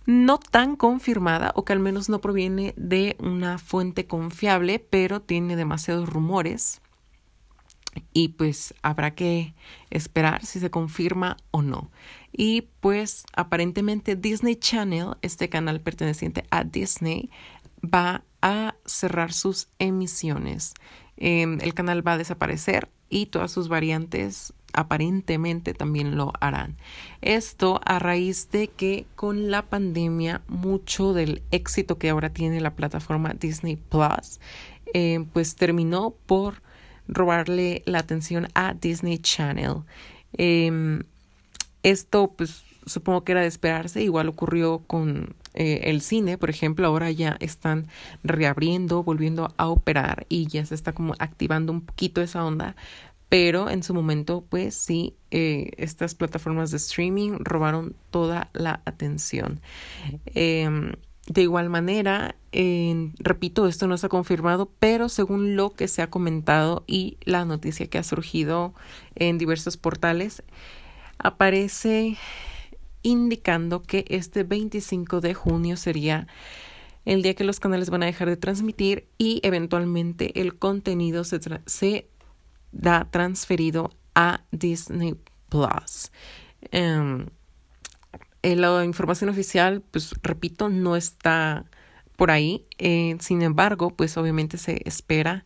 no 0.07 0.39
tan 0.39 0.77
confirmada 0.77 1.51
o 1.55 1.65
que 1.65 1.73
al 1.73 1.79
menos 1.79 2.07
no 2.07 2.19
proviene 2.21 2.73
de 2.77 3.17
una 3.19 3.59
fuente 3.59 4.07
confiable, 4.07 4.79
pero 4.79 5.21
tiene 5.21 5.57
demasiados 5.57 6.09
rumores 6.09 6.81
y 8.13 8.29
pues 8.29 8.73
habrá 8.81 9.15
que 9.15 9.53
esperar 9.89 10.45
si 10.45 10.59
se 10.59 10.71
confirma 10.71 11.35
o 11.51 11.61
no. 11.61 11.91
Y 12.31 12.69
pues 12.79 13.25
aparentemente 13.35 14.15
Disney 14.15 14.55
Channel, 14.55 15.17
este 15.21 15.49
canal 15.49 15.81
perteneciente 15.81 16.45
a 16.51 16.63
Disney, 16.63 17.29
va 17.83 18.23
a 18.41 18.75
cerrar 18.85 19.33
sus 19.33 19.67
emisiones. 19.77 20.73
Em, 21.17 21.59
el 21.61 21.73
canal 21.73 22.07
va 22.07 22.13
a 22.13 22.17
desaparecer 22.17 22.89
y 23.09 23.25
todas 23.25 23.51
sus 23.51 23.67
variantes 23.67 24.53
aparentemente 24.73 25.73
también 25.73 26.15
lo 26.15 26.33
harán. 26.39 26.75
Esto 27.21 27.81
a 27.85 27.99
raíz 27.99 28.49
de 28.51 28.67
que 28.67 29.05
con 29.15 29.49
la 29.49 29.63
pandemia 29.63 30.41
mucho 30.47 31.13
del 31.13 31.41
éxito 31.51 31.97
que 31.97 32.09
ahora 32.09 32.29
tiene 32.29 32.61
la 32.61 32.75
plataforma 32.75 33.33
Disney 33.33 33.75
Plus 33.75 34.39
em, 34.93 35.25
pues 35.25 35.55
terminó 35.55 36.13
por 36.25 36.61
robarle 37.07 37.81
la 37.85 37.99
atención 37.99 38.47
a 38.53 38.73
Disney 38.73 39.17
Channel. 39.17 39.83
Em, 40.33 41.03
esto, 41.83 42.33
pues, 42.37 42.63
supongo 42.85 43.23
que 43.23 43.33
era 43.33 43.41
de 43.41 43.47
esperarse. 43.47 44.03
Igual 44.03 44.29
ocurrió 44.29 44.79
con 44.79 45.35
eh, 45.53 45.81
el 45.85 46.01
cine, 46.01 46.37
por 46.37 46.49
ejemplo. 46.49 46.87
Ahora 46.87 47.11
ya 47.11 47.37
están 47.39 47.87
reabriendo, 48.23 49.03
volviendo 49.03 49.53
a 49.57 49.67
operar 49.67 50.25
y 50.29 50.47
ya 50.47 50.65
se 50.65 50.75
está 50.75 50.93
como 50.93 51.13
activando 51.19 51.71
un 51.71 51.81
poquito 51.81 52.21
esa 52.21 52.45
onda. 52.45 52.75
Pero 53.29 53.69
en 53.69 53.83
su 53.83 53.93
momento, 53.93 54.43
pues 54.47 54.75
sí, 54.75 55.15
eh, 55.31 55.71
estas 55.77 56.15
plataformas 56.15 56.71
de 56.71 56.77
streaming 56.77 57.39
robaron 57.39 57.95
toda 58.09 58.49
la 58.53 58.81
atención. 58.85 59.59
Eh, 60.27 60.69
de 61.27 61.41
igual 61.41 61.69
manera, 61.69 62.37
repito, 63.19 63.67
esto 63.67 63.85
no 63.87 63.95
está 63.95 64.07
confirmado, 64.07 64.71
pero 64.79 65.09
según 65.09 65.57
lo 65.57 65.71
que 65.71 65.89
se 65.89 66.01
ha 66.01 66.09
comentado 66.09 66.85
y 66.87 67.17
la 67.25 67.43
noticia 67.43 67.87
que 67.87 67.97
ha 67.97 68.03
surgido 68.03 68.73
en 69.15 69.37
diversos 69.37 69.75
portales, 69.75 70.41
aparece 71.17 72.17
indicando 73.03 73.83
que 73.83 74.05
este 74.09 74.43
25 74.43 75.21
de 75.21 75.33
junio 75.33 75.77
sería 75.77 76.27
el 77.05 77.21
día 77.21 77.35
que 77.35 77.45
los 77.45 77.59
canales 77.59 77.89
van 77.89 78.03
a 78.03 78.07
dejar 78.07 78.27
de 78.27 78.37
transmitir 78.37 79.07
y 79.17 79.39
eventualmente 79.43 80.41
el 80.41 80.57
contenido 80.57 81.23
se, 81.23 81.39
se 81.65 82.07
da 82.71 83.09
transferido 83.09 83.91
a 84.15 84.41
Disney 84.51 85.15
Plus. 85.49 86.11
Em, 86.71 87.27
eh, 88.43 88.55
la 88.55 88.83
información 88.85 89.29
oficial, 89.29 89.81
pues 89.91 90.13
repito, 90.23 90.69
no 90.69 90.95
está 90.95 91.65
por 92.15 92.31
ahí. 92.31 92.65
Eh, 92.77 93.17
sin 93.19 93.41
embargo, 93.41 93.91
pues 93.91 94.17
obviamente 94.17 94.57
se 94.57 94.81
espera 94.85 95.45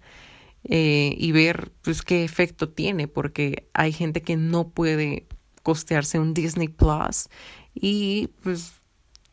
eh, 0.63 1.15
y 1.17 1.31
ver 1.31 1.71
pues 1.81 2.01
qué 2.01 2.23
efecto 2.23 2.69
tiene, 2.69 3.07
porque 3.07 3.67
hay 3.73 3.91
gente 3.91 4.21
que 4.21 4.37
no 4.37 4.69
puede 4.69 5.27
costearse 5.63 6.19
un 6.19 6.33
Disney 6.33 6.67
Plus 6.67 7.29
y 7.73 8.29
pues 8.43 8.73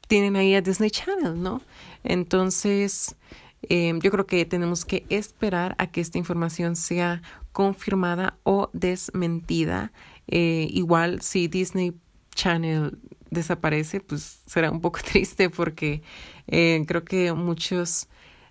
tienen 0.09 0.37
ahí 0.37 0.55
a 0.55 0.62
Disney 0.62 0.90
Channel, 0.90 1.40
¿no? 1.40 1.62
Entonces, 2.05 3.16
yo 3.62 4.11
creo 4.11 4.27
que 4.27 4.44
tenemos 4.44 4.85
que 4.85 5.05
esperar 5.09 5.75
a 5.79 5.88
que 5.88 6.01
esta 6.01 6.18
información 6.18 6.77
sea 6.77 7.23
confirmada 7.53 8.38
o 8.44 8.71
desmentida. 8.73 9.92
igual 10.27 11.23
si 11.23 11.49
Disney 11.49 11.94
Channel 12.35 12.99
desaparece, 13.31 14.01
pues 14.01 14.42
será 14.47 14.71
un 14.71 14.81
poco 14.81 15.01
triste 15.05 15.51
porque 15.51 16.03
eh, 16.47 16.83
creo 16.87 17.05
que 17.05 17.33
muchos 17.33 18.09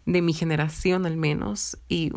de 0.07 0.21
mi 0.21 0.33
generación 0.33 1.05
al 1.05 1.17
menos 1.17 1.77
y 1.89 2.11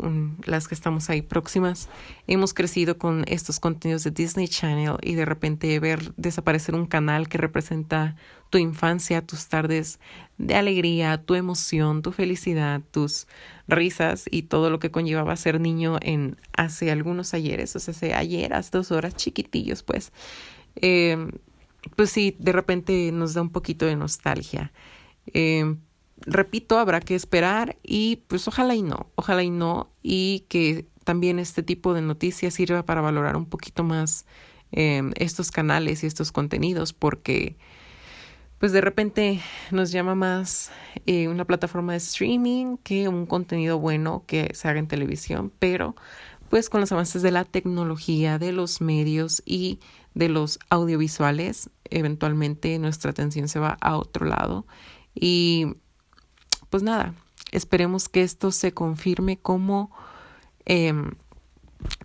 las 0.45 0.69
que 0.69 0.75
estamos 0.75 1.09
ahí 1.09 1.21
próximas 1.21 1.89
hemos 2.25 2.53
crecido 2.53 2.97
con 2.97 3.25
estos 3.27 3.59
contenidos 3.59 4.05
de 4.05 4.11
Disney 4.11 4.47
Channel 4.47 4.95
y 5.01 5.15
de 5.15 5.25
repente 5.25 5.77
ver 5.81 6.13
desaparecer 6.15 6.73
un 6.73 6.85
canal 6.85 7.27
que 7.27 7.37
representa 7.37 8.15
tu 8.49 8.57
infancia, 8.57 9.21
tus 9.21 9.47
tardes 9.49 9.99
de 10.37 10.55
alegría, 10.55 11.21
tu 11.21 11.35
emoción, 11.35 12.01
tu 12.01 12.13
felicidad, 12.13 12.81
tus 12.91 13.27
risas 13.67 14.23
y 14.31 14.43
todo 14.43 14.69
lo 14.69 14.79
que 14.79 14.89
conllevaba 14.89 15.35
ser 15.35 15.59
niño 15.59 15.97
en 16.01 16.37
hace 16.55 16.91
algunos 16.91 17.33
ayeres, 17.33 17.75
o 17.75 17.79
sea, 17.79 17.91
hace 17.91 18.13
ayer, 18.13 18.53
hace 18.53 18.69
dos 18.71 18.91
horas 18.91 19.17
chiquitillos, 19.17 19.83
pues. 19.83 20.13
Eh, 20.77 21.17
pues 21.97 22.09
sí, 22.09 22.37
de 22.39 22.53
repente 22.53 23.11
nos 23.11 23.33
da 23.33 23.41
un 23.41 23.49
poquito 23.49 23.85
de 23.85 23.97
nostalgia. 23.97 24.71
Eh, 25.33 25.75
repito, 26.25 26.77
habrá 26.77 26.99
que 26.99 27.15
esperar 27.15 27.77
y 27.83 28.17
pues 28.27 28.47
ojalá 28.47 28.75
y 28.75 28.81
no, 28.81 29.11
ojalá 29.15 29.43
y 29.43 29.49
no, 29.49 29.91
y 30.01 30.45
que 30.49 30.87
también 31.03 31.39
este 31.39 31.63
tipo 31.63 31.93
de 31.93 32.01
noticias 32.01 32.53
sirva 32.53 32.85
para 32.85 33.01
valorar 33.01 33.35
un 33.35 33.45
poquito 33.45 33.83
más 33.83 34.25
eh, 34.71 35.01
estos 35.15 35.51
canales 35.51 36.03
y 36.03 36.07
estos 36.07 36.31
contenidos, 36.31 36.93
porque 36.93 37.57
pues 38.59 38.71
de 38.73 38.81
repente 38.81 39.41
nos 39.71 39.91
llama 39.91 40.13
más 40.13 40.71
eh, 41.07 41.27
una 41.27 41.45
plataforma 41.45 41.93
de 41.93 41.97
streaming 41.97 42.77
que 42.77 43.07
un 43.07 43.25
contenido 43.25 43.79
bueno 43.79 44.23
que 44.27 44.51
se 44.53 44.67
haga 44.67 44.79
en 44.79 44.87
televisión, 44.87 45.51
pero 45.57 45.95
pues 46.49 46.69
con 46.69 46.81
los 46.81 46.91
avances 46.91 47.21
de 47.21 47.31
la 47.31 47.43
tecnología, 47.43 48.37
de 48.37 48.51
los 48.51 48.81
medios 48.81 49.41
y 49.45 49.79
de 50.13 50.29
los 50.29 50.59
audiovisuales, 50.69 51.69
eventualmente 51.89 52.77
nuestra 52.77 53.11
atención 53.11 53.47
se 53.47 53.59
va 53.59 53.77
a 53.81 53.97
otro 53.97 54.25
lado. 54.25 54.67
Y 55.15 55.77
pues 56.71 56.81
nada, 56.83 57.13
esperemos 57.51 58.09
que 58.09 58.23
esto 58.23 58.51
se 58.51 58.73
confirme 58.73 59.37
como, 59.37 59.91
em, 60.65 61.11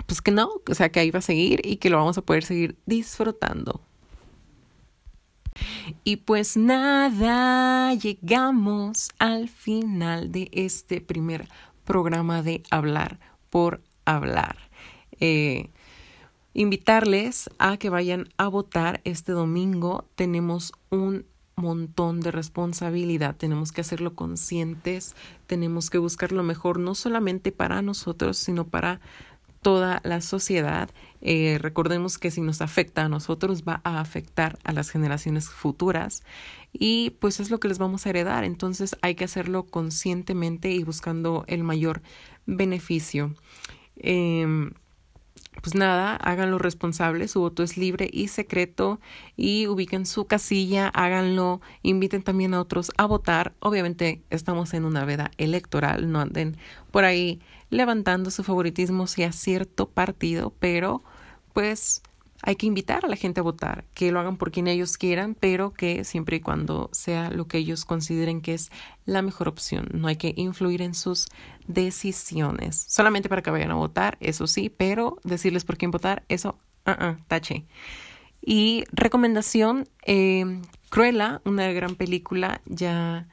pues 0.07 0.21
que 0.21 0.33
no, 0.33 0.51
o 0.69 0.75
sea, 0.75 0.91
que 0.91 1.01
ahí 1.01 1.11
va 1.11 1.21
a 1.21 1.23
seguir 1.23 1.65
y 1.65 1.77
que 1.77 1.89
lo 1.89 1.99
vamos 1.99 2.19
a 2.19 2.23
poder 2.23 2.45
seguir 2.45 2.77
disfrutando. 2.85 3.81
Y 6.03 6.17
pues 6.17 6.57
nada, 6.57 7.95
llegamos 7.95 9.11
al 9.21 9.49
final 9.49 10.33
de 10.33 10.51
este 10.53 11.01
primer 11.01 11.49
programa 11.85 12.43
de 12.43 12.65
Hablar 12.71 13.21
por 13.49 13.81
Hablar. 14.05 14.57
Eh, 15.21 15.71
invitarles 16.55 17.49
a 17.59 17.77
que 17.77 17.89
vayan 17.89 18.29
a 18.37 18.49
votar 18.49 19.01
este 19.05 19.31
domingo. 19.31 20.05
Tenemos 20.17 20.73
un 20.91 21.25
montón 21.57 22.21
de 22.21 22.31
responsabilidad, 22.31 23.35
tenemos 23.35 23.73
que 23.73 23.81
hacerlo 23.81 24.15
conscientes, 24.15 25.17
tenemos 25.47 25.89
que 25.89 25.97
buscar 25.97 26.31
lo 26.33 26.43
mejor 26.43 26.79
no 26.79 26.95
solamente 26.95 27.51
para 27.51 27.81
nosotros, 27.81 28.37
sino 28.37 28.67
para 28.67 29.01
toda 29.63 30.03
la 30.05 30.21
sociedad. 30.21 30.91
Eh, 31.23 31.57
recordemos 31.59 32.19
que 32.19 32.31
si 32.31 32.43
nos 32.43 32.61
afecta 32.61 33.07
a 33.07 33.09
nosotros, 33.09 33.65
va 33.67 33.81
a 33.85 34.01
afectar 34.01 34.59
a 34.65 34.73
las 34.73 34.91
generaciones 34.91 35.49
futuras 35.49 36.23
y 36.75 37.11
pues 37.21 37.41
es 37.41 37.51
lo 37.51 37.59
que 37.59 37.69
les 37.69 37.79
vamos 37.79 38.05
a 38.05 38.11
heredar. 38.11 38.45
Entonces 38.45 38.95
hay 39.01 39.15
que 39.15 39.25
hacerlo 39.25 39.65
conscientemente 39.65 40.71
y 40.71 40.85
buscando 40.85 41.45
el 41.49 41.65
mayor 41.65 42.03
beneficio. 42.45 43.35
Eh, 43.97 44.71
pues 45.63 45.75
nada, 45.75 46.17
háganlo 46.17 46.59
responsable, 46.59 47.29
su 47.29 47.41
voto 47.41 47.63
es 47.63 47.77
libre 47.77 48.09
y 48.13 48.29
secreto 48.29 49.01
y 49.37 49.67
ubiquen 49.67 50.07
su 50.07 50.27
casilla, 50.27 50.89
háganlo, 50.89 51.61
inviten 51.83 52.23
también 52.23 52.55
a 52.55 52.61
otros 52.61 52.93
a 52.97 53.07
votar. 53.07 53.53
Obviamente 53.61 54.23
estamos 54.31 54.75
en 54.75 54.85
una 54.85 55.05
veda 55.05 55.31
electoral, 55.39 56.11
no 56.11 56.21
anden 56.21 56.57
por 56.91 57.05
ahí 57.05 57.41
levantando 57.71 58.31
su 58.31 58.45
favoritismo 58.45 59.05
hacia 59.05 59.33
cierto 59.33 59.89
partido, 59.89 60.53
pero 60.61 61.03
pues 61.53 62.03
hay 62.43 62.57
que 62.57 62.67
invitar 62.67 63.05
a 63.05 63.09
la 63.09 63.17
gente 63.17 63.41
a 63.41 63.43
votar, 63.43 63.85
que 63.95 64.13
lo 64.13 64.21
hagan 64.21 64.37
por 64.37 64.51
quien 64.51 64.67
ellos 64.67 64.97
quieran, 64.97 65.37
pero 65.39 65.73
que 65.73 66.05
siempre 66.05 66.37
y 66.37 66.41
cuando 66.41 66.91
sea 66.93 67.31
lo 67.31 67.47
que 67.47 67.59
ellos 67.59 67.85
consideren 67.85 68.41
que 68.41 68.55
es 68.55 68.71
la 69.05 69.23
mejor 69.23 69.49
opción. 69.49 69.89
No 69.93 70.09
hay 70.09 70.17
que 70.17 70.33
influir 70.37 70.83
en 70.83 70.95
sus 70.95 71.27
decisiones. 71.67 72.77
Solamente 72.89 73.29
para 73.29 73.43
que 73.43 73.51
vayan 73.51 73.71
a 73.71 73.75
votar, 73.75 74.17
eso 74.21 74.47
sí, 74.47 74.71
pero 74.71 75.19
decirles 75.25 75.65
por 75.65 75.77
quién 75.77 75.91
votar, 75.91 76.25
eso, 76.29 76.59
uh 76.87 77.17
tache. 77.29 77.65
Y 78.41 78.85
recomendación, 78.93 79.89
eh, 80.05 80.61
Cruella, 80.89 81.41
una 81.45 81.73
gran 81.73 81.97
película, 81.97 82.61
ya 82.65 83.27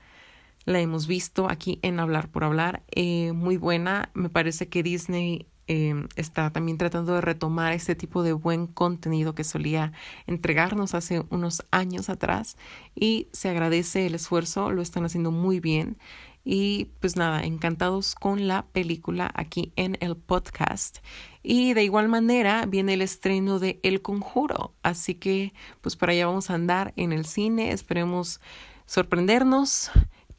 la 0.66 0.80
hemos 0.80 1.08
visto 1.08 1.50
aquí 1.50 1.80
en 1.82 2.00
Hablar 2.00 2.30
por 2.30 2.44
Hablar, 2.44 2.84
eh, 2.90 3.32
muy 3.34 3.58
buena. 3.58 4.10
Me 4.14 4.30
parece 4.30 4.70
que 4.70 4.82
Disney 4.82 5.48
Em, 5.68 6.08
está 6.18 6.52
también 6.52 6.78
tratando 6.78 7.14
de 7.14 7.22
retomar 7.22 7.72
este 7.72 7.96
tipo 7.96 8.22
de 8.22 8.34
buen 8.34 8.68
contenido 8.68 9.34
que 9.34 9.46
solía 9.46 9.94
entregarnos 10.28 10.94
hace 10.94 11.24
unos 11.30 11.66
años 11.72 12.10
atrás 12.10 12.58
y 12.96 13.30
se 13.32 13.48
agradece 13.50 14.06
el 14.06 14.16
esfuerzo, 14.16 14.72
lo 14.72 14.82
están 14.82 15.06
haciendo 15.06 15.32
muy 15.32 15.62
bien 15.62 15.98
Y 16.44 16.90
pues 17.00 17.16
nada, 17.16 17.44
encantados 17.44 18.16
con 18.16 18.48
la 18.50 18.66
película 18.74 19.32
aquí 19.34 19.72
en 19.78 19.98
el 20.02 20.18
podcast. 20.18 20.98
Y 21.42 21.74
de 21.74 21.86
igual 21.86 22.10
manera 22.10 22.66
viene 22.66 22.96
el 22.96 23.02
estreno 23.02 23.60
de 23.60 23.80
El 23.84 24.02
Conjuro. 24.02 24.74
Así 24.84 25.16
que 25.16 25.54
pues 25.82 25.96
para 25.96 26.12
allá 26.12 26.28
vamos 26.28 26.50
a 26.50 26.56
andar 26.56 26.94
en 26.98 27.14
el 27.14 27.26
cine. 27.26 27.72
Esperemos 27.72 28.42
sorprendernos, 28.86 29.92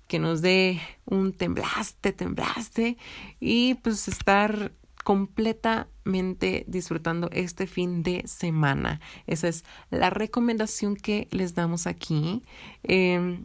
que 0.07 0.19
nos 0.19 0.43
dé 0.43 0.81
un 1.07 1.33
temblaste, 1.33 2.13
temblaste 2.13 2.99
y 3.41 3.75
pues 3.77 4.07
estar 4.09 4.73
completamente 5.05 6.65
disfrutando 6.67 7.29
este 7.33 7.67
fin 7.67 8.03
de 8.03 8.23
semana. 8.27 9.01
Esa 9.27 9.49
es 9.49 9.65
la 9.91 10.11
recomendación 10.11 10.97
que 10.97 11.29
les 11.31 11.55
damos 11.55 11.87
aquí. 11.87 12.43
Em, 12.83 13.45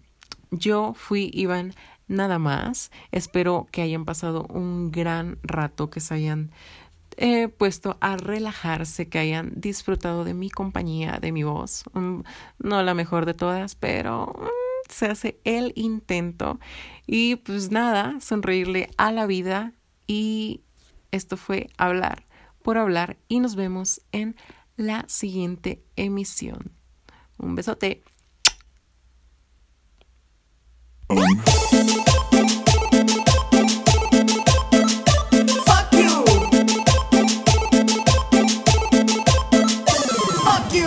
yo 0.52 0.94
fui 0.96 1.30
Iván 1.34 1.76
nada 2.08 2.40
más. 2.40 2.92
Espero 3.12 3.68
que 3.72 3.82
hayan 3.82 4.06
pasado 4.06 4.48
un 4.50 4.92
gran 4.92 5.38
rato, 5.44 5.90
que 5.90 6.00
se 6.00 6.16
hayan 6.16 6.52
eh, 7.18 7.50
puesto 7.50 7.98
a 8.00 8.18
relajarse, 8.18 9.10
que 9.10 9.20
hayan 9.20 9.52
disfrutado 9.56 10.24
de 10.24 10.34
mi 10.34 10.50
compañía, 10.50 11.20
de 11.22 11.32
mi 11.32 11.44
voz. 11.44 11.84
Mm, 11.94 12.22
no 12.60 12.84
la 12.84 12.94
mejor 12.94 13.26
de 13.26 13.34
todas, 13.34 13.76
pero 13.76 14.34
mm, 14.40 14.90
se 14.90 15.08
hace 15.08 15.40
el 15.44 15.74
intento. 15.76 16.60
Y 17.06 17.36
pues 17.38 17.72
nada, 17.72 18.20
sonreírle 18.22 18.90
a 18.98 19.12
la 19.12 19.26
vida 19.26 19.74
y 20.08 20.62
esto 21.12 21.38
fue 21.38 21.70
Hablar 21.78 22.28
por 22.62 22.78
Hablar 22.78 23.18
y 23.28 23.40
nos 23.40 23.56
vemos 23.56 24.02
en 24.12 24.36
la 24.76 25.06
siguiente 25.08 25.84
emisión. 25.96 26.72
Un 27.38 27.56
besote. 27.56 28.04